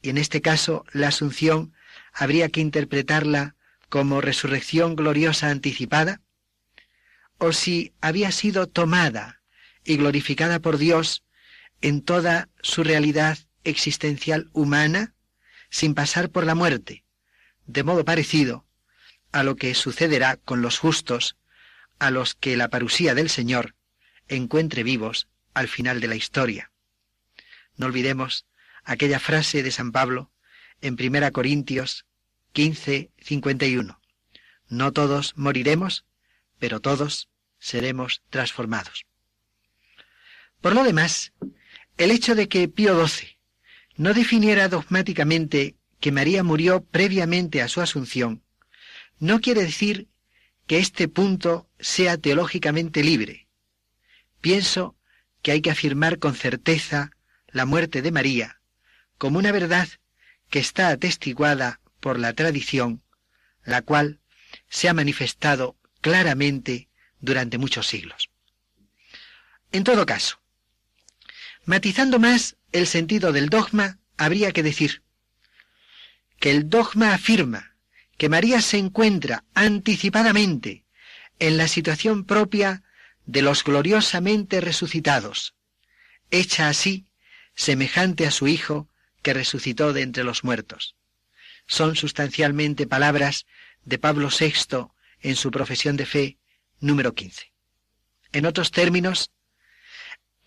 [0.00, 1.74] y en este caso la Asunción
[2.14, 3.54] habría que interpretarla
[3.90, 6.22] como resurrección gloriosa anticipada,
[7.36, 9.42] o si había sido tomada
[9.84, 11.22] y glorificada por Dios
[11.82, 15.14] en toda su realidad existencial humana,
[15.68, 17.04] sin pasar por la muerte,
[17.66, 18.64] de modo parecido
[19.32, 21.36] a lo que sucederá con los justos,
[21.98, 23.74] a los que la parusía del Señor
[24.28, 26.70] encuentre vivos al final de la historia.
[27.76, 28.46] No olvidemos
[28.84, 30.30] aquella frase de San Pablo
[30.80, 32.06] en 1 Corintios
[32.52, 34.00] 15, 51.
[34.68, 36.06] No todos moriremos,
[36.58, 39.06] pero todos seremos transformados.
[40.60, 41.32] Por lo demás,
[41.98, 43.35] el hecho de que Pío XII
[43.96, 48.42] no definiera dogmáticamente que María murió previamente a su asunción
[49.18, 50.08] no quiere decir
[50.66, 53.48] que este punto sea teológicamente libre.
[54.40, 54.96] Pienso
[55.42, 57.12] que hay que afirmar con certeza
[57.48, 58.60] la muerte de María
[59.18, 59.88] como una verdad
[60.50, 63.02] que está atestiguada por la tradición,
[63.64, 64.20] la cual
[64.68, 66.88] se ha manifestado claramente
[67.20, 68.30] durante muchos siglos.
[69.72, 70.40] En todo caso,
[71.64, 75.02] matizando más el sentido del dogma, habría que decir
[76.38, 77.76] que el dogma afirma
[78.18, 80.84] que María se encuentra anticipadamente
[81.38, 82.82] en la situación propia
[83.26, 85.54] de los gloriosamente resucitados,
[86.30, 87.06] hecha así
[87.54, 88.88] semejante a su Hijo
[89.22, 90.96] que resucitó de entre los muertos.
[91.66, 93.46] Son sustancialmente palabras
[93.84, 94.88] de Pablo VI
[95.20, 96.38] en su profesión de fe
[96.80, 97.52] número 15.
[98.32, 99.32] En otros términos,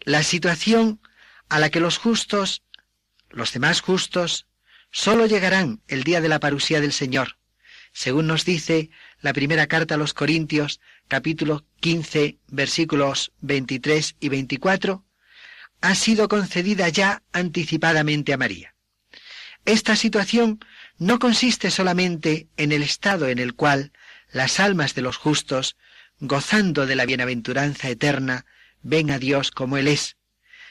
[0.02, 1.02] la situación
[1.50, 2.64] a la que los justos,
[3.30, 4.48] los demás justos,
[4.92, 7.38] sólo llegarán el día de la parusía del Señor,
[7.92, 8.90] según nos dice
[9.22, 15.04] la primera carta a los Corintios, capítulo 15, versículos 23 y 24,
[15.82, 18.76] ha sido concedida ya anticipadamente a María.
[19.66, 20.60] Esta situación
[20.98, 23.92] no consiste solamente en el estado en el cual
[24.32, 25.76] las almas de los justos,
[26.20, 28.46] gozando de la bienaventuranza eterna,
[28.82, 30.18] ven a Dios como Él es,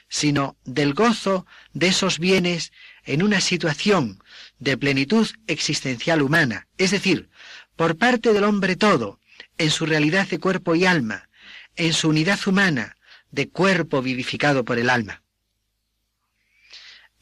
[0.08, 2.72] sino del gozo de esos bienes
[3.04, 4.22] en una situación
[4.58, 7.28] de plenitud existencial humana, es decir,
[7.76, 9.20] por parte del hombre todo,
[9.58, 11.28] en su realidad de cuerpo y alma,
[11.76, 12.96] en su unidad humana,
[13.30, 15.22] de cuerpo vivificado por el alma.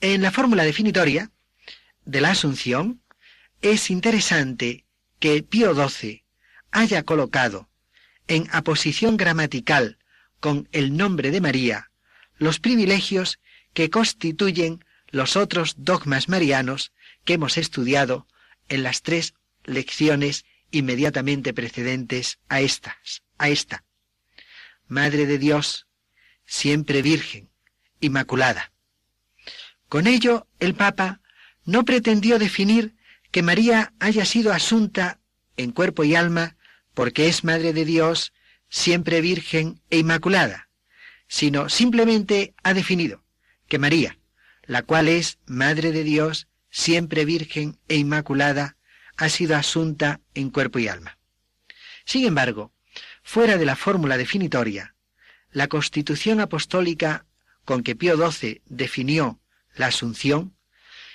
[0.01, 1.31] En la fórmula definitoria
[2.05, 3.03] de la Asunción,
[3.63, 4.85] es interesante
[5.19, 6.25] que Pío XII
[6.71, 7.69] haya colocado
[8.29, 9.99] en aposición gramatical
[10.41, 11.91] con el nombre de María
[12.39, 13.39] los privilegios
[13.75, 16.93] que constituyen los otros dogmas marianos
[17.25, 18.27] que hemos estudiado
[18.69, 23.85] en las tres lecciones inmediatamente precedentes a estas, a esta.
[24.89, 25.87] Madre de Dios,
[26.45, 27.51] siempre Virgen,
[28.01, 28.73] Inmaculada.
[29.89, 31.21] Con ello, el Papa
[31.65, 32.95] no pretendió definir
[33.31, 35.19] que María haya sido asunta
[35.57, 36.57] en cuerpo y alma
[36.95, 38.33] porque es Madre de Dios,
[38.69, 40.66] siempre Virgen e Inmaculada,
[41.29, 43.25] sino simplemente ha definido
[43.69, 44.19] que María,
[44.65, 48.77] la cual es Madre de Dios, siempre Virgen e Inmaculada,
[49.17, 51.19] ha sido asunta en cuerpo y alma.
[52.05, 52.73] Sin embargo,
[53.23, 54.95] fuera de la fórmula definitoria,
[55.51, 57.27] la constitución apostólica
[57.65, 59.41] con que Pío XII definió
[59.75, 60.57] la asunción,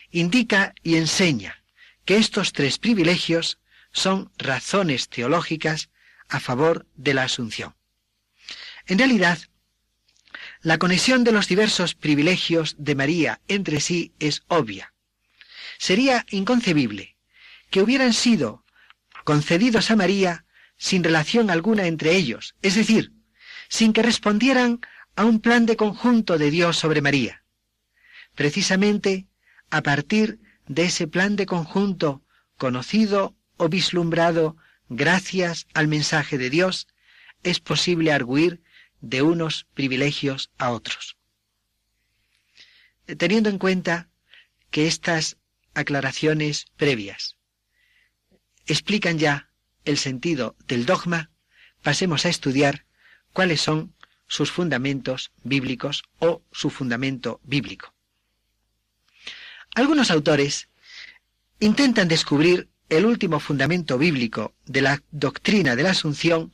[0.10, 1.64] indica y enseña
[2.06, 3.60] que estos tres privilegios
[3.92, 5.90] son razones teológicas
[6.28, 7.76] a favor de la asunción.
[8.88, 9.38] En realidad,
[10.62, 14.94] la conexión de los diversos privilegios de María entre sí es obvia,
[15.82, 17.18] Sería inconcebible
[17.72, 18.64] que hubieran sido
[19.24, 20.46] concedidos a María
[20.78, 23.14] sin relación alguna entre ellos, es decir,
[23.68, 24.82] sin que respondieran
[25.16, 27.44] a un plan de conjunto de Dios sobre María.
[28.36, 29.26] Precisamente
[29.72, 32.22] a partir de ese plan de conjunto
[32.60, 36.88] conocido o vislumbrado gracias al mensaje de Dios,
[37.42, 38.62] es posible arguir
[39.02, 41.18] de unos privilegios a otros.
[43.18, 44.10] Teniendo en cuenta
[44.70, 45.38] que estas
[45.74, 47.38] aclaraciones previas
[48.68, 49.50] explican ya
[49.86, 51.32] el sentido del dogma,
[51.82, 52.86] pasemos a estudiar
[53.34, 53.94] cuáles son
[54.28, 57.94] sus fundamentos bíblicos o su fundamento bíblico.
[59.76, 60.70] Algunos autores
[61.60, 66.52] intentan descubrir el último fundamento bíblico de la doctrina de la Asunción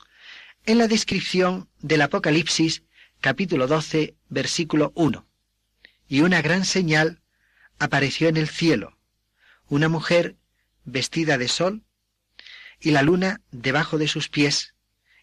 [0.67, 2.83] en la descripción del Apocalipsis
[3.21, 5.25] capítulo 12 versículo 1.
[6.09, 7.21] Y una gran señal
[7.79, 8.97] apareció en el cielo,
[9.69, 10.35] una mujer
[10.83, 11.83] vestida de sol
[12.81, 14.73] y la luna debajo de sus pies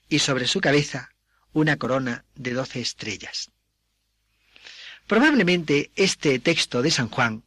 [0.08, 1.10] y sobre su cabeza
[1.52, 3.50] una corona de doce estrellas.
[5.06, 7.44] Probablemente este texto de San Juan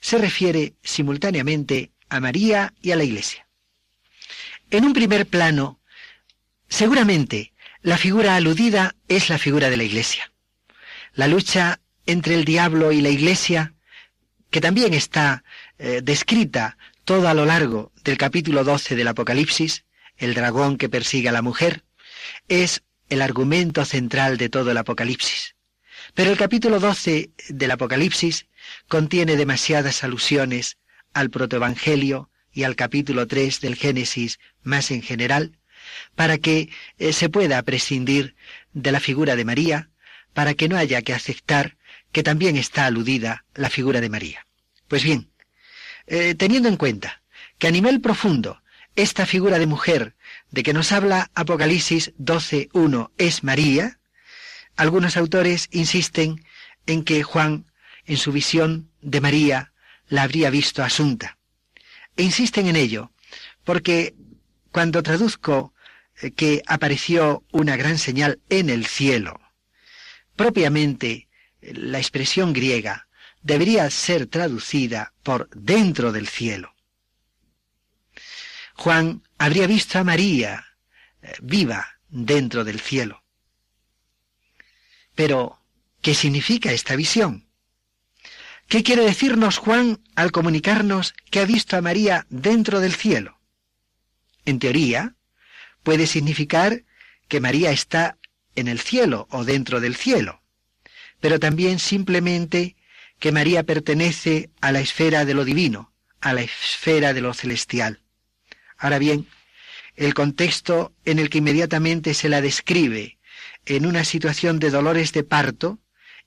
[0.00, 3.46] se refiere simultáneamente a María y a la Iglesia.
[4.72, 5.77] En un primer plano,
[6.68, 7.52] seguramente
[7.82, 10.32] la figura aludida es la figura de la Iglesia.
[11.14, 13.74] La lucha entre el diablo y la Iglesia,
[14.50, 15.44] que también está
[15.78, 19.84] eh, descrita todo a lo largo del capítulo 12 del Apocalipsis,
[20.16, 21.84] el dragón que persigue a la mujer,
[22.48, 25.54] es el argumento central de todo el Apocalipsis.
[26.14, 28.46] Pero el capítulo 12 del Apocalipsis
[28.88, 30.78] contiene demasiadas alusiones
[31.14, 35.58] al protoevangelio y al capítulo 3 del Génesis más en general,
[36.14, 38.34] para que eh, se pueda prescindir
[38.72, 39.90] de la figura de María,
[40.32, 41.76] para que no haya que aceptar
[42.12, 44.46] que también está aludida la figura de María.
[44.86, 45.30] Pues bien,
[46.06, 47.22] eh, teniendo en cuenta
[47.58, 48.62] que a nivel profundo
[48.96, 50.16] esta figura de mujer
[50.50, 53.98] de que nos habla Apocalipsis 12.1 es María,
[54.76, 56.44] algunos autores insisten
[56.86, 57.66] en que Juan,
[58.06, 59.72] en su visión de María,
[60.08, 61.38] la habría visto asunta.
[62.16, 63.12] E insisten en ello,
[63.64, 64.14] porque
[64.72, 65.74] cuando traduzco
[66.36, 69.40] que apareció una gran señal en el cielo,
[70.36, 71.28] propiamente
[71.60, 73.08] la expresión griega
[73.42, 76.74] debería ser traducida por dentro del cielo.
[78.74, 80.64] Juan habría visto a María
[81.22, 83.24] eh, viva dentro del cielo.
[85.14, 85.60] Pero,
[86.00, 87.48] ¿qué significa esta visión?
[88.68, 93.40] ¿Qué quiere decirnos Juan al comunicarnos que ha visto a María dentro del cielo?
[94.44, 95.16] En teoría,
[95.82, 96.84] puede significar
[97.28, 98.18] que María está
[98.54, 100.42] en el cielo o dentro del cielo,
[101.20, 102.76] pero también simplemente
[103.18, 108.00] que María pertenece a la esfera de lo divino, a la esfera de lo celestial.
[108.76, 109.26] Ahora bien,
[109.96, 113.18] el contexto en el que inmediatamente se la describe
[113.66, 115.78] en una situación de dolores de parto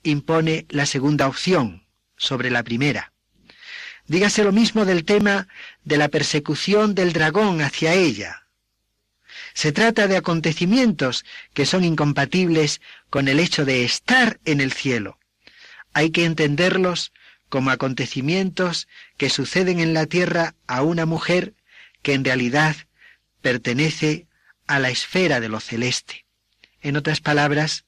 [0.03, 1.87] impone la segunda opción,
[2.17, 3.13] sobre la primera.
[4.07, 5.47] Dígase lo mismo del tema
[5.83, 8.40] de la persecución del dragón hacia ella.
[9.53, 15.19] Se trata de acontecimientos que son incompatibles con el hecho de estar en el cielo.
[15.93, 17.11] Hay que entenderlos
[17.49, 18.87] como acontecimientos
[19.17, 21.53] que suceden en la tierra a una mujer
[22.01, 22.75] que en realidad
[23.41, 24.27] pertenece
[24.67, 26.25] a la esfera de lo celeste.
[26.81, 27.85] En otras palabras,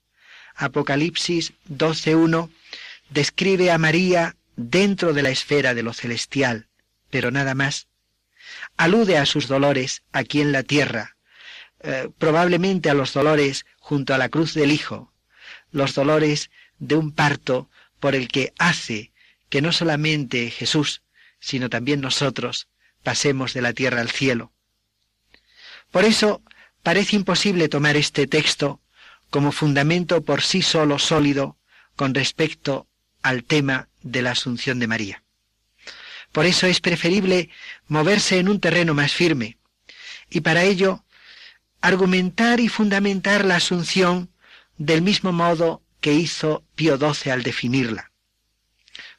[0.55, 2.51] Apocalipsis 12.1
[3.09, 6.68] describe a María dentro de la esfera de lo celestial,
[7.09, 7.88] pero nada más.
[8.78, 11.16] Alude a sus dolores aquí en la tierra,
[11.84, 15.12] eh, probablemente a los dolores junto a la cruz del Hijo,
[15.72, 17.70] los dolores de un parto
[18.00, 19.12] por el que hace
[19.50, 21.02] que no solamente Jesús,
[21.40, 22.68] sino también nosotros
[23.04, 24.52] pasemos de la tierra al cielo.
[25.92, 26.42] Por eso
[26.84, 28.80] parece imposible tomar este texto
[29.30, 31.58] como fundamento por sí solo sólido
[31.96, 32.88] con respecto
[33.22, 35.24] al tema de la Asunción de María.
[36.32, 37.50] Por eso es preferible
[37.88, 39.58] moverse en un terreno más firme
[40.30, 41.04] y para ello
[41.84, 44.30] argumentar y fundamentar la Asunción
[44.78, 48.10] del mismo modo que hizo Pío XII al definirla.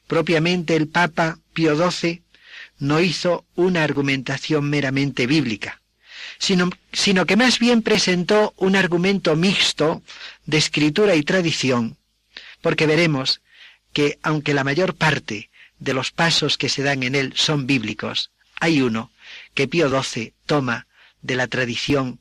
[0.07, 2.23] Propiamente el Papa Pío XII
[2.79, 5.79] no hizo una argumentación meramente bíblica,
[6.39, 6.71] sino,
[7.27, 10.01] que más bien presentó un argumento mixto
[10.47, 11.97] de escritura y tradición,
[12.61, 13.41] porque veremos
[13.93, 18.31] que aunque la mayor parte de los pasos que se dan en él son bíblicos,
[18.59, 19.11] hay uno
[19.53, 20.87] que Pío XII toma
[21.21, 22.19] de la tradición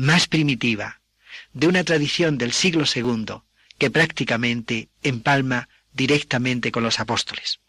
[0.00, 1.02] más primitiva,
[1.52, 3.42] de una tradición del siglo II,
[3.76, 7.60] que prácticamente empalma directamente con los apóstoles.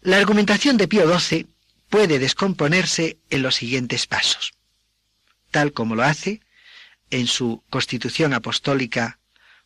[0.00, 1.46] La argumentación de Pío XII
[1.90, 4.54] puede descomponerse en los siguientes pasos,
[5.50, 6.40] tal como lo hace
[7.10, 9.18] en su Constitución Apostólica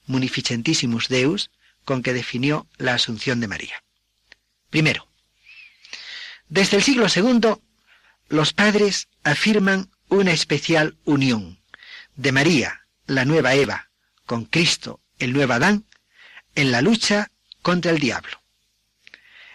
[0.07, 1.51] Munificentissimus Deus,
[1.85, 3.85] con que definió la Asunción de María.
[4.71, 5.07] Primero,
[6.49, 7.55] desde el siglo II,
[8.29, 11.61] los padres afirman una especial unión
[12.15, 13.91] de María, la nueva Eva,
[14.25, 15.85] con Cristo, el nuevo Adán,
[16.55, 17.31] en la lucha
[17.63, 18.43] contra el diablo.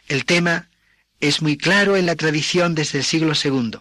[0.08, 0.70] El tema
[1.20, 3.80] es muy claro en la tradición desde el siglo II.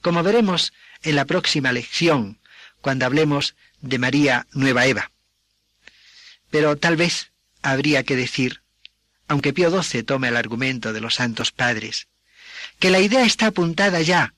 [0.00, 0.72] Como veremos
[1.02, 2.40] en la próxima lección,
[2.80, 5.10] cuando hablemos de María Nueva Eva.
[6.50, 7.32] Pero tal vez
[7.62, 8.62] habría que decir,
[9.26, 12.08] aunque Pío XII tome el argumento de los santos padres,
[12.78, 14.34] que la idea está apuntada ya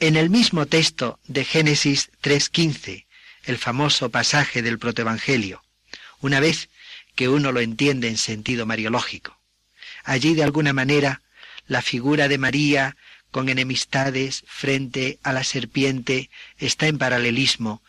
[0.00, 3.04] en el mismo texto de Génesis 3.15,
[3.44, 5.62] el famoso pasaje del protoevangelio,
[6.20, 6.70] una vez
[7.14, 9.38] que uno lo entiende en sentido mariológico.
[10.02, 11.20] Allí de alguna manera
[11.66, 12.96] la figura de María
[13.30, 17.82] con enemistades frente a la serpiente está en paralelismo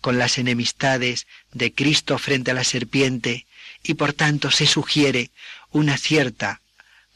[0.00, 3.46] con las enemistades de Cristo frente a la serpiente
[3.82, 5.30] y por tanto se sugiere
[5.70, 6.62] una cierta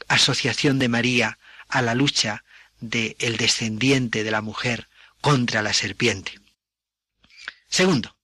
[0.07, 2.43] asociación de María a la lucha
[2.79, 4.87] del el descendiente de la mujer
[5.21, 6.39] contra la serpiente.
[7.69, 8.17] Segundo,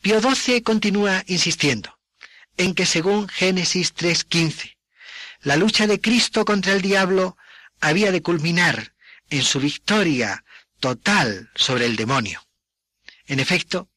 [0.00, 1.98] Pío XII continúa insistiendo
[2.56, 4.76] en que según Génesis 3.15,
[5.42, 7.36] la lucha de Cristo contra el diablo
[7.80, 8.94] había de culminar
[9.30, 10.44] en su victoria
[10.80, 12.46] total sobre el demonio.
[13.26, 13.90] En efecto,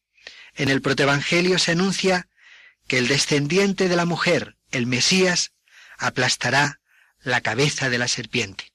[0.54, 2.28] en el protoevangelio se anuncia
[2.86, 5.52] que el descendiente de la mujer, el Mesías,
[5.98, 6.80] aplastará
[7.22, 8.69] la cabeza de la serpiente.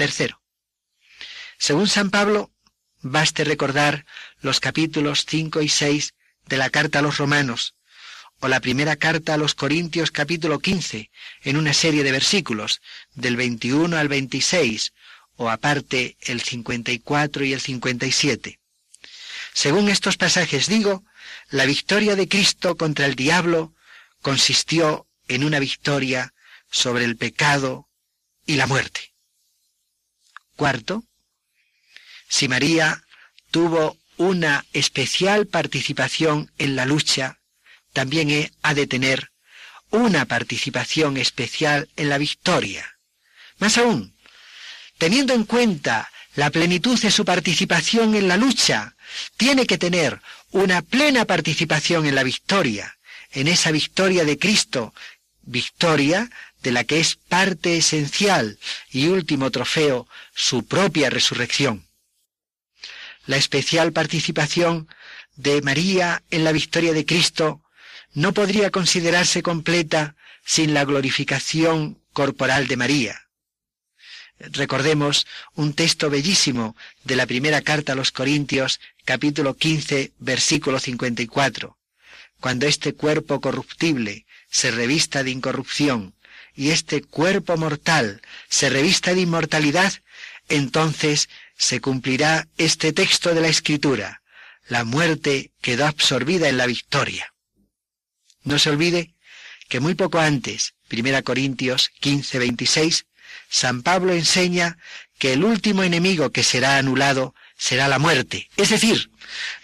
[0.00, 0.40] Tercero,
[1.58, 2.50] según San Pablo,
[3.02, 4.06] baste recordar
[4.40, 6.14] los capítulos 5 y 6
[6.46, 7.74] de la carta a los romanos,
[8.38, 11.10] o la primera carta a los Corintios capítulo 15,
[11.42, 12.80] en una serie de versículos,
[13.12, 14.94] del 21 al 26,
[15.36, 18.58] o aparte el 54 y el 57.
[19.52, 21.04] Según estos pasajes digo,
[21.50, 23.74] la victoria de Cristo contra el diablo
[24.22, 26.32] consistió en una victoria
[26.70, 27.90] sobre el pecado
[28.46, 29.09] y la muerte.
[30.60, 31.04] Cuarto,
[32.28, 33.02] si María
[33.50, 37.38] tuvo una especial participación en la lucha
[37.94, 39.30] también ha de tener
[39.88, 42.98] una participación especial en la victoria.
[43.56, 44.14] Más aún,
[44.98, 48.94] teniendo en cuenta la plenitud de su participación en la lucha,
[49.38, 52.98] tiene que tener una plena participación en la victoria,
[53.32, 54.92] en esa victoria de Cristo,
[55.40, 56.30] victoria
[56.62, 58.58] de la que es parte esencial
[58.90, 61.86] y último trofeo su propia resurrección.
[63.26, 64.88] La especial participación
[65.36, 67.62] de María en la victoria de Cristo
[68.12, 73.26] no podría considerarse completa sin la glorificación corporal de María.
[74.38, 81.76] Recordemos un texto bellísimo de la primera carta a los Corintios, capítulo 15, versículo 54.
[82.40, 86.14] Cuando este cuerpo corruptible se revista de incorrupción
[86.60, 89.94] y este cuerpo mortal se revista de inmortalidad,
[90.50, 94.20] entonces se cumplirá este texto de la Escritura.
[94.68, 97.32] La muerte quedó absorbida en la victoria.
[98.42, 99.14] No se olvide
[99.70, 103.06] que muy poco antes, 1 Corintios 15, 26,
[103.48, 104.76] San Pablo enseña
[105.18, 108.50] que el último enemigo que será anulado será la muerte.
[108.58, 109.10] Es decir,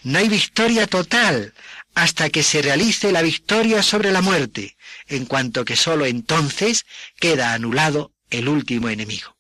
[0.03, 1.53] no hay victoria total
[1.97, 4.77] hasta que se realice la victoria sobre la muerte,
[5.09, 6.85] en cuanto que sólo entonces
[7.19, 9.35] queda anulado el último enemigo.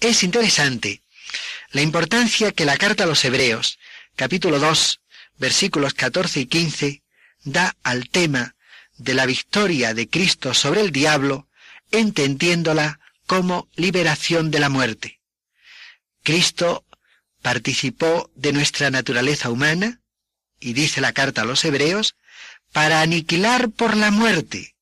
[0.00, 1.02] Es interesante
[1.72, 3.78] la importancia que la carta a los Hebreos,
[4.16, 5.00] capítulo 2,
[5.36, 7.02] versículos 14 y 15,
[7.44, 8.56] da al tema
[8.96, 11.50] de la victoria de Cristo sobre el diablo,
[11.90, 15.20] entendiéndola como liberación de la muerte.
[16.22, 16.86] Cristo
[17.42, 20.00] participó de nuestra naturaleza humana,
[20.66, 22.16] y dice la carta a los hebreos,
[22.72, 24.74] para aniquilar por la muerte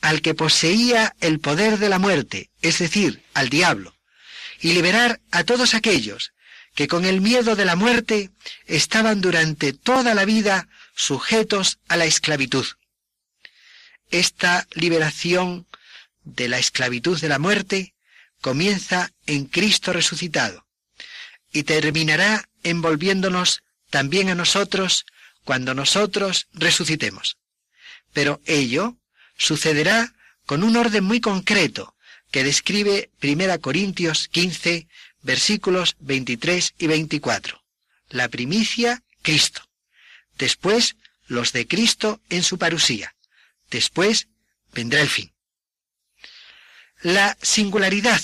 [0.00, 3.94] al que poseía el poder de la muerte, es decir, al diablo,
[4.60, 6.32] y liberar a todos aquellos
[6.74, 8.30] que con el miedo de la muerte
[8.66, 10.66] estaban durante toda la vida
[10.96, 12.66] sujetos a la esclavitud.
[14.10, 15.68] Esta liberación
[16.24, 17.94] de la esclavitud de la muerte
[18.40, 20.66] comienza en Cristo resucitado
[21.52, 25.04] y terminará envolviéndonos también a nosotros
[25.44, 27.36] cuando nosotros resucitemos.
[28.12, 28.96] Pero ello
[29.36, 30.14] sucederá
[30.46, 31.94] con un orden muy concreto
[32.30, 34.86] que describe 1 Corintios 15,
[35.22, 37.62] versículos 23 y 24.
[38.08, 39.62] La primicia, Cristo.
[40.38, 43.14] Después, los de Cristo en su parusía.
[43.70, 44.28] Después,
[44.72, 45.32] vendrá el fin.
[47.02, 48.20] la singularidad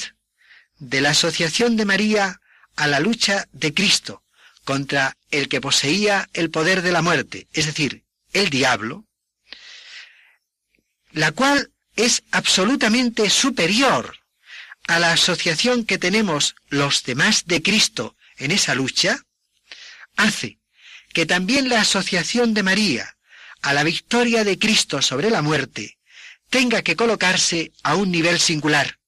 [0.79, 2.41] de la asociación de María
[2.77, 4.23] a la lucha de Cristo
[4.67, 9.07] contra el que poseía el poder de la muerte, es decir, el diablo,
[11.13, 14.19] la cual es absolutamente superior
[14.89, 19.21] a la asociación que tenemos los demás de Cristo en esa lucha,
[20.17, 20.59] hace
[21.15, 23.17] que también la asociación de María
[23.63, 25.97] a la victoria de Cristo sobre la muerte
[26.51, 28.99] tenga que colocarse a un nivel singular,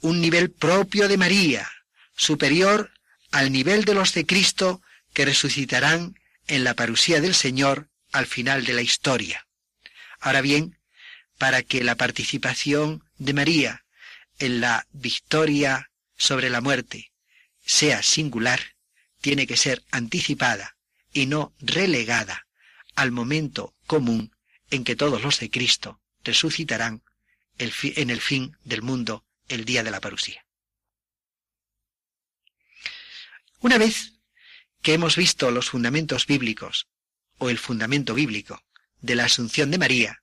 [0.00, 1.70] un nivel propio de María,
[2.16, 2.95] superior
[3.36, 4.80] al nivel de los de Cristo
[5.12, 9.46] que resucitarán en la parusía del Señor al final de la historia.
[10.20, 10.78] Ahora bien,
[11.36, 13.84] para que la participación de María
[14.38, 17.12] en la victoria sobre la muerte
[17.62, 18.58] sea singular,
[19.20, 20.78] tiene que ser anticipada
[21.12, 22.46] y no relegada
[22.94, 24.34] al momento común
[24.70, 27.02] en que todos los de Cristo resucitarán
[27.58, 30.45] en el fin del mundo el día de la parusía.
[33.60, 34.12] Una vez
[34.82, 36.88] que hemos visto los fundamentos bíblicos
[37.38, 38.62] o el fundamento bíblico
[39.00, 40.22] de la Asunción de María,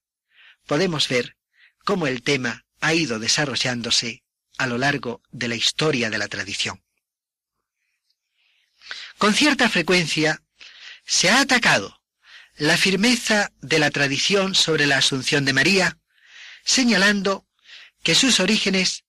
[0.66, 1.36] podemos ver
[1.84, 4.24] cómo el tema ha ido desarrollándose
[4.58, 6.84] a lo largo de la historia de la tradición.
[9.18, 10.42] Con cierta frecuencia
[11.06, 12.02] se ha atacado
[12.56, 15.98] la firmeza de la tradición sobre la Asunción de María,
[16.64, 17.48] señalando
[18.04, 19.06] que sus orígenes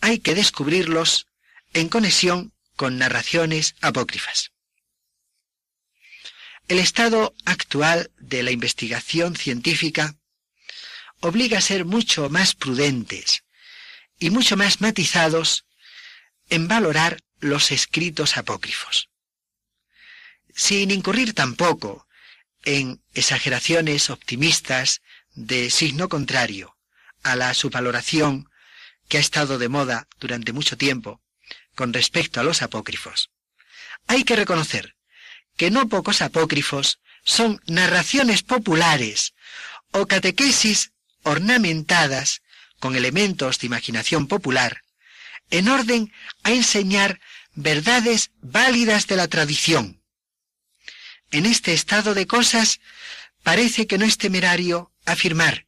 [0.00, 1.26] hay que descubrirlos
[1.74, 4.52] en conexión con narraciones apócrifas.
[6.68, 10.16] El estado actual de la investigación científica
[11.20, 13.44] obliga a ser mucho más prudentes
[14.18, 15.64] y mucho más matizados
[16.48, 19.08] en valorar los escritos apócrifos.
[20.54, 22.06] Sin incurrir tampoco
[22.64, 25.02] en exageraciones optimistas
[25.34, 26.76] de signo contrario
[27.22, 28.50] a la subvaloración
[29.08, 31.20] que ha estado de moda durante mucho tiempo
[31.76, 33.30] con respecto a los apócrifos.
[34.08, 34.96] Hay que reconocer
[35.56, 39.34] que no pocos apócrifos son narraciones populares
[39.92, 42.42] o catequesis ornamentadas
[42.80, 44.82] con elementos de imaginación popular,
[45.50, 46.12] en orden
[46.42, 47.20] a enseñar
[47.54, 50.02] verdades válidas de la tradición.
[51.30, 52.80] En este estado de cosas,
[53.42, 55.66] parece que no es temerario afirmar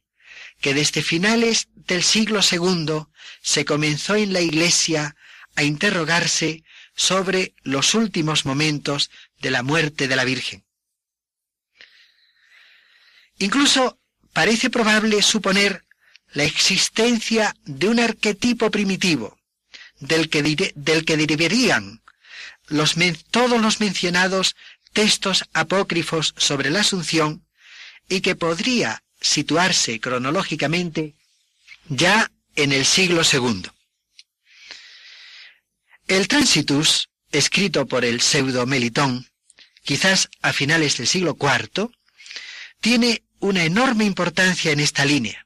[0.61, 3.05] que desde finales del siglo II
[3.41, 5.15] se comenzó en la Iglesia
[5.59, 6.63] a interrogarse
[6.95, 10.63] sobre los últimos momentos de la muerte de la Virgen.
[13.39, 13.99] Incluso
[14.31, 15.83] parece probable suponer
[16.31, 19.37] la existencia de un arquetipo primitivo,
[19.99, 20.41] del que,
[20.75, 22.01] del que derivarían
[23.31, 24.55] todos los mencionados
[24.93, 27.45] textos apócrifos sobre la Asunción
[28.07, 31.15] y que podría situarse cronológicamente
[31.89, 33.69] ya en el siglo II.
[36.09, 39.29] El Transitus, escrito por el pseudo Melitón,
[39.83, 41.91] quizás a finales del siglo IV,
[42.81, 45.45] tiene una enorme importancia en esta línea.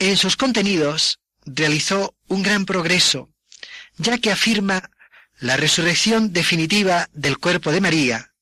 [0.00, 3.30] En sus contenidos realizó un gran progreso,
[3.98, 4.90] ya que afirma
[5.38, 8.32] la resurrección definitiva del cuerpo de María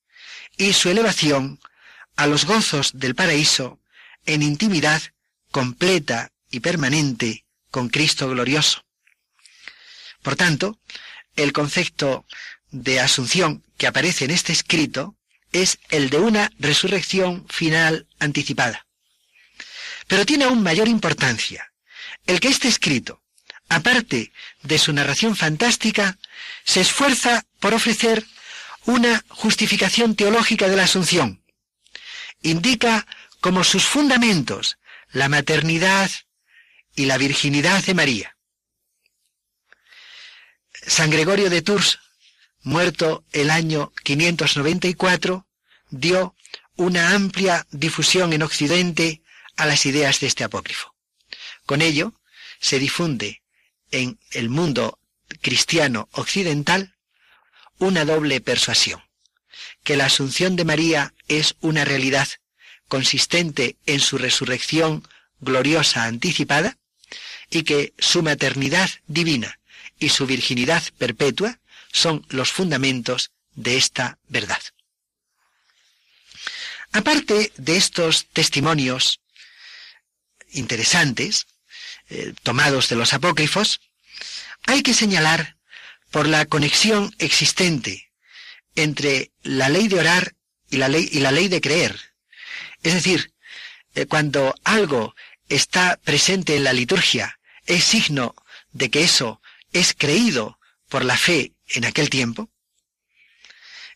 [0.56, 1.60] y su elevación
[2.16, 3.78] a los gozos del paraíso
[4.24, 5.02] en intimidad
[5.50, 8.85] completa y permanente con Cristo glorioso.
[10.26, 10.80] Por tanto,
[11.36, 12.26] el concepto
[12.72, 15.14] de asunción que aparece en este escrito
[15.52, 18.88] es el de una resurrección final anticipada.
[20.08, 21.72] Pero tiene aún mayor importancia
[22.26, 23.22] el que este escrito,
[23.68, 24.32] aparte
[24.64, 26.18] de su narración fantástica,
[26.64, 28.26] se esfuerza por ofrecer
[28.84, 31.40] una justificación teológica de la Asunción.
[32.42, 33.06] Indica
[33.40, 34.76] como sus fundamentos
[35.12, 36.10] la maternidad
[36.96, 38.35] y la virginidad de María.
[40.86, 41.98] San Gregorio de Tours,
[42.62, 45.44] muerto el año 594,
[45.90, 46.36] dio
[46.76, 49.20] una amplia difusión en Occidente
[49.56, 50.94] a las ideas de este apócrifo.
[51.64, 52.14] Con ello,
[52.60, 53.42] se difunde
[53.90, 55.00] en el mundo
[55.40, 56.94] cristiano occidental
[57.78, 59.02] una doble persuasión,
[59.82, 62.28] que la asunción de María es una realidad
[62.86, 65.06] consistente en su resurrección
[65.40, 66.78] gloriosa anticipada
[67.50, 69.58] y que su maternidad divina
[69.98, 71.58] y su virginidad perpetua
[71.92, 74.60] son los fundamentos de esta verdad.
[76.92, 79.20] Aparte de estos testimonios
[80.50, 81.46] interesantes,
[82.08, 83.80] eh, tomados de los apócrifos,
[84.66, 85.56] hay que señalar
[86.10, 88.10] por la conexión existente
[88.74, 90.34] entre la ley de orar
[90.70, 91.98] y la ley, y la ley de creer.
[92.82, 93.32] Es decir,
[93.94, 95.14] eh, cuando algo
[95.48, 98.34] está presente en la liturgia es signo
[98.72, 99.40] de que eso
[99.78, 100.58] es creído
[100.88, 102.50] por la fe en aquel tiempo?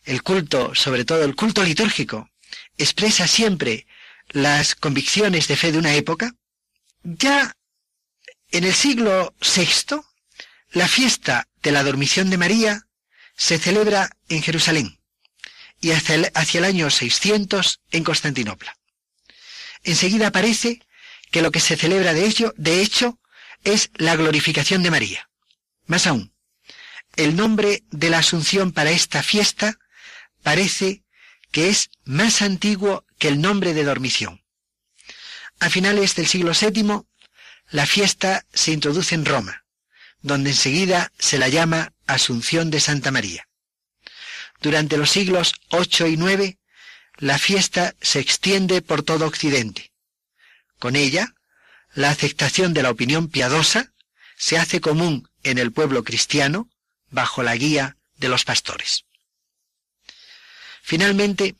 [0.03, 2.29] El culto, sobre todo el culto litúrgico,
[2.77, 3.87] expresa siempre
[4.29, 6.33] las convicciones de fe de una época.
[7.03, 7.55] Ya
[8.51, 10.01] en el siglo VI,
[10.71, 12.87] la fiesta de la dormición de María
[13.35, 14.99] se celebra en Jerusalén
[15.79, 18.77] y hacia el, hacia el año 600 en Constantinopla.
[19.83, 20.81] Enseguida aparece
[21.31, 23.19] que lo que se celebra de ello, de hecho,
[23.63, 25.30] es la glorificación de María.
[25.85, 26.33] Más aún,
[27.15, 29.77] el nombre de la Asunción para esta fiesta
[30.43, 31.03] parece
[31.51, 34.41] que es más antiguo que el nombre de dormición.
[35.59, 37.01] A finales del siglo VII,
[37.69, 39.65] la fiesta se introduce en Roma,
[40.21, 43.47] donde enseguida se la llama Asunción de Santa María.
[44.61, 46.57] Durante los siglos VIII y IX,
[47.17, 49.91] la fiesta se extiende por todo Occidente.
[50.79, 51.35] Con ella,
[51.93, 53.93] la aceptación de la opinión piadosa
[54.37, 56.69] se hace común en el pueblo cristiano
[57.09, 59.05] bajo la guía de los pastores.
[60.81, 61.55] Finalmente,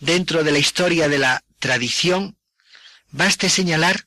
[0.00, 2.36] dentro de la historia de la tradición,
[3.10, 4.06] baste señalar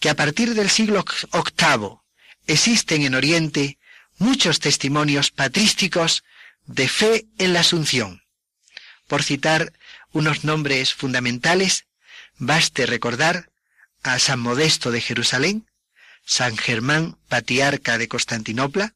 [0.00, 1.98] que a partir del siglo VIII
[2.46, 3.78] existen en Oriente
[4.18, 6.24] muchos testimonios patrísticos
[6.66, 8.22] de fe en la Asunción.
[9.06, 9.72] Por citar
[10.12, 11.86] unos nombres fundamentales,
[12.36, 13.50] baste recordar
[14.02, 15.67] a San Modesto de Jerusalén,
[16.28, 18.94] San Germán Patriarca de Constantinopla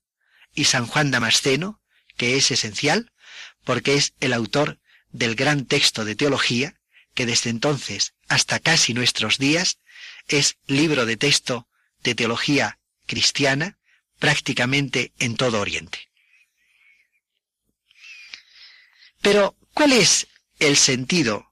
[0.55, 1.81] y San Juan Damasceno,
[2.19, 3.11] que es esencial
[3.65, 4.79] porque es el autor
[5.13, 6.79] del gran texto de teología
[7.15, 9.79] que desde entonces hasta casi nuestros días
[10.29, 11.67] es libro de texto
[12.03, 13.79] de teología cristiana
[14.19, 16.11] prácticamente en todo Oriente.
[19.23, 20.27] Pero, ¿cuál es
[20.59, 21.51] el sentido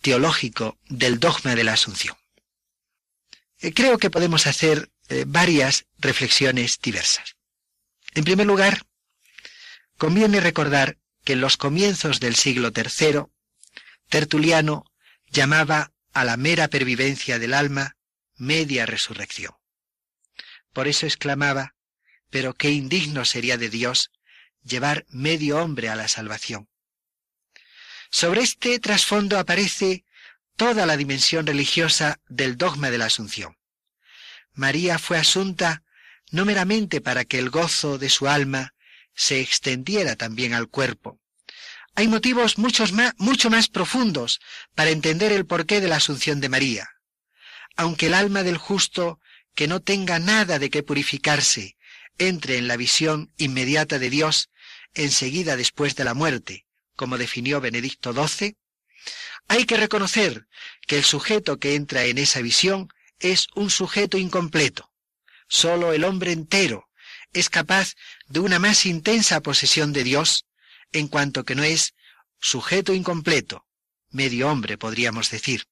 [0.00, 2.16] teológico del dogma de la Asunción?
[3.60, 7.36] Eh, creo que podemos hacer eh, varias reflexiones diversas.
[8.14, 8.86] En primer lugar,
[9.98, 13.24] conviene recordar que en los comienzos del siglo III,
[14.08, 14.84] Tertuliano
[15.28, 17.96] llamaba a la mera pervivencia del alma
[18.36, 19.54] media resurrección.
[20.72, 21.74] Por eso exclamaba,
[22.30, 24.10] pero qué indigno sería de Dios
[24.62, 26.68] llevar medio hombre a la salvación.
[28.10, 30.04] Sobre este trasfondo aparece
[30.56, 33.59] toda la dimensión religiosa del dogma de la Asunción.
[34.54, 35.82] María fue asunta
[36.30, 38.74] no meramente para que el gozo de su alma
[39.14, 41.20] se extendiera también al cuerpo.
[41.94, 44.40] Hay motivos más, mucho más profundos
[44.74, 46.88] para entender el porqué de la Asunción de María.
[47.76, 49.20] Aunque el alma del justo,
[49.54, 51.76] que no tenga nada de que purificarse,
[52.18, 54.50] entre en la visión inmediata de Dios
[54.94, 58.56] enseguida después de la muerte, como definió Benedicto XII,
[59.48, 60.46] hay que reconocer
[60.86, 62.88] que el sujeto que entra en esa visión
[63.20, 64.90] es un sujeto incompleto.
[65.48, 66.88] Solo el hombre entero
[67.32, 67.94] es capaz
[68.28, 70.46] de una más intensa posesión de Dios,
[70.92, 71.94] en cuanto que no es
[72.40, 73.66] sujeto incompleto,
[74.10, 75.68] medio hombre podríamos decir.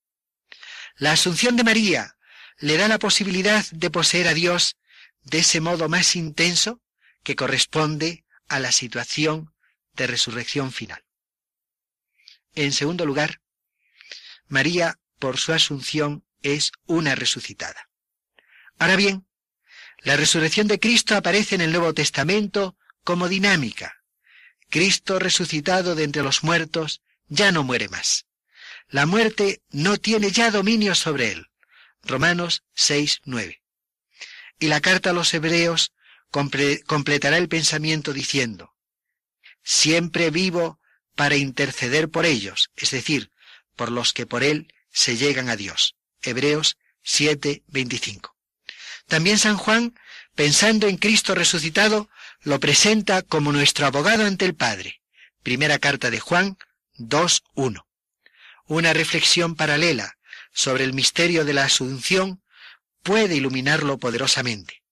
[0.97, 2.17] La asunción de María
[2.59, 4.77] le da la posibilidad de poseer a Dios
[5.23, 6.81] de ese modo más intenso
[7.23, 9.53] que corresponde a la situación
[9.95, 11.05] de resurrección final.
[12.55, 13.41] En segundo lugar,
[14.49, 17.89] María, por su asunción, es una resucitada.
[18.79, 19.27] Ahora bien,
[19.99, 24.03] la resurrección de Cristo aparece en el Nuevo Testamento como dinámica.
[24.71, 28.27] Cristo resucitado de entre los muertos ya no muere más.
[28.89, 31.47] La muerte no tiene ya dominio sobre él.
[32.03, 33.63] Romanos 6, 9.
[34.61, 35.93] Y la carta a los hebreos
[36.31, 38.75] completará el pensamiento diciendo,
[39.63, 40.81] siempre vivo
[41.15, 43.31] para interceder por ellos, es decir,
[43.77, 45.98] por los que por él se llegan a Dios.
[46.23, 48.37] Hebreos 7, 25.
[49.07, 49.95] También San Juan,
[50.35, 52.11] pensando en Cristo resucitado,
[52.43, 55.01] lo presenta como nuestro abogado ante el Padre.
[55.43, 56.59] Primera carta de Juan
[56.99, 57.85] 2.1.
[58.67, 60.19] Una reflexión paralela
[60.53, 62.43] sobre el misterio de la Asunción
[63.03, 64.83] puede iluminarlo poderosamente.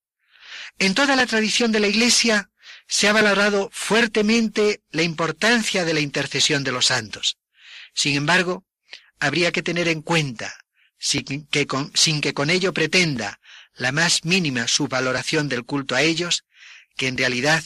[0.79, 2.51] En toda la tradición de la Iglesia
[2.87, 7.39] se ha valorado fuertemente la importancia de la intercesión de los santos.
[7.95, 8.65] Sin embargo,
[9.19, 10.55] habría que tener en cuenta,
[10.99, 13.41] sin que con, ello pretenda
[13.75, 16.45] la más mínima subvaloración del culto a ellos,
[16.97, 17.63] que en realidad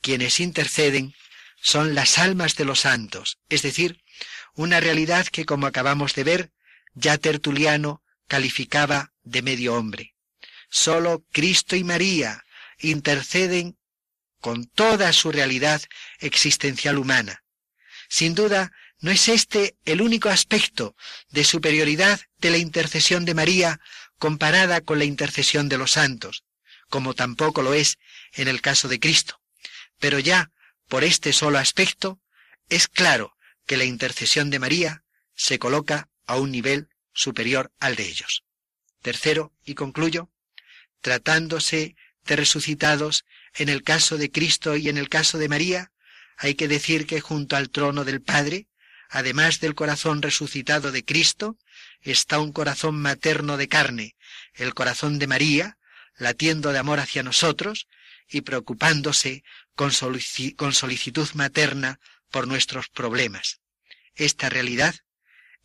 [0.00, 1.14] quienes interceden
[1.60, 4.02] son las almas de los santos, es decir,
[4.54, 6.52] una realidad que, como acabamos de ver,
[6.94, 10.14] ya Tertuliano calificaba de medio hombre.
[10.68, 12.44] Solo Cristo y María
[12.78, 13.78] interceden
[14.40, 15.82] con toda su realidad
[16.20, 17.42] existencial humana.
[18.08, 20.96] Sin duda, no es este el único aspecto
[21.30, 23.80] de superioridad de la intercesión de María
[24.18, 26.44] comparada con la intercesión de los santos,
[26.88, 27.98] como tampoco lo es
[28.32, 29.40] en el caso de Cristo.
[29.98, 30.50] Pero ya,
[30.88, 32.20] por este solo aspecto,
[32.68, 33.36] es claro
[33.66, 38.44] que la intercesión de María se coloca a un nivel superior al de ellos.
[39.02, 40.30] Tercero, y concluyo,
[41.00, 43.24] tratándose de resucitados,
[43.54, 45.92] en el caso de Cristo y en el caso de María,
[46.36, 48.66] hay que decir que junto al trono del Padre,
[49.08, 51.56] además del corazón resucitado de Cristo,
[52.02, 54.16] está un corazón materno de carne,
[54.54, 55.78] el corazón de María,
[56.16, 57.86] latiendo de amor hacia nosotros
[58.28, 59.44] y preocupándose
[59.74, 62.00] con, solicitud materna
[62.30, 63.60] por nuestros problemas.
[64.14, 64.94] Esta realidad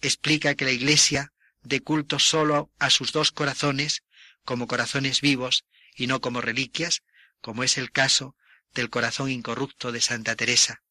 [0.01, 1.33] explica que la Iglesia
[1.63, 4.03] dé culto solo a sus dos corazones
[4.43, 5.65] como corazones vivos
[5.95, 7.03] y no como reliquias,
[7.39, 8.35] como es el caso
[8.73, 10.81] del corazón incorrupto de Santa Teresa,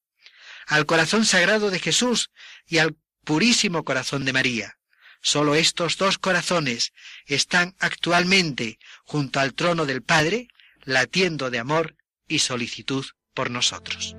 [0.66, 2.30] al corazón sagrado de Jesús
[2.66, 4.78] y al purísimo corazón de María.
[5.22, 6.92] Solo estos dos corazones
[7.26, 10.48] están actualmente junto al trono del Padre,
[10.82, 11.96] latiendo de amor
[12.26, 13.04] y solicitud
[13.34, 14.16] por nosotros.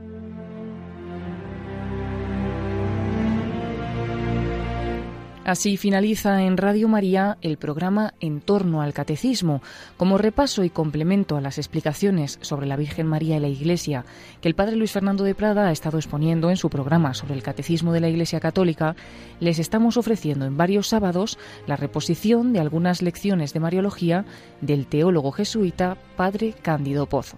[5.43, 9.63] Así finaliza en Radio María el programa En torno al Catecismo,
[9.97, 14.05] como repaso y complemento a las explicaciones sobre la Virgen María y la Iglesia
[14.39, 17.41] que el Padre Luis Fernando de Prada ha estado exponiendo en su programa sobre el
[17.41, 18.95] Catecismo de la Iglesia Católica,
[19.39, 24.25] les estamos ofreciendo en varios sábados la reposición de algunas lecciones de Mariología
[24.61, 27.37] del teólogo jesuita Padre Cándido Pozo.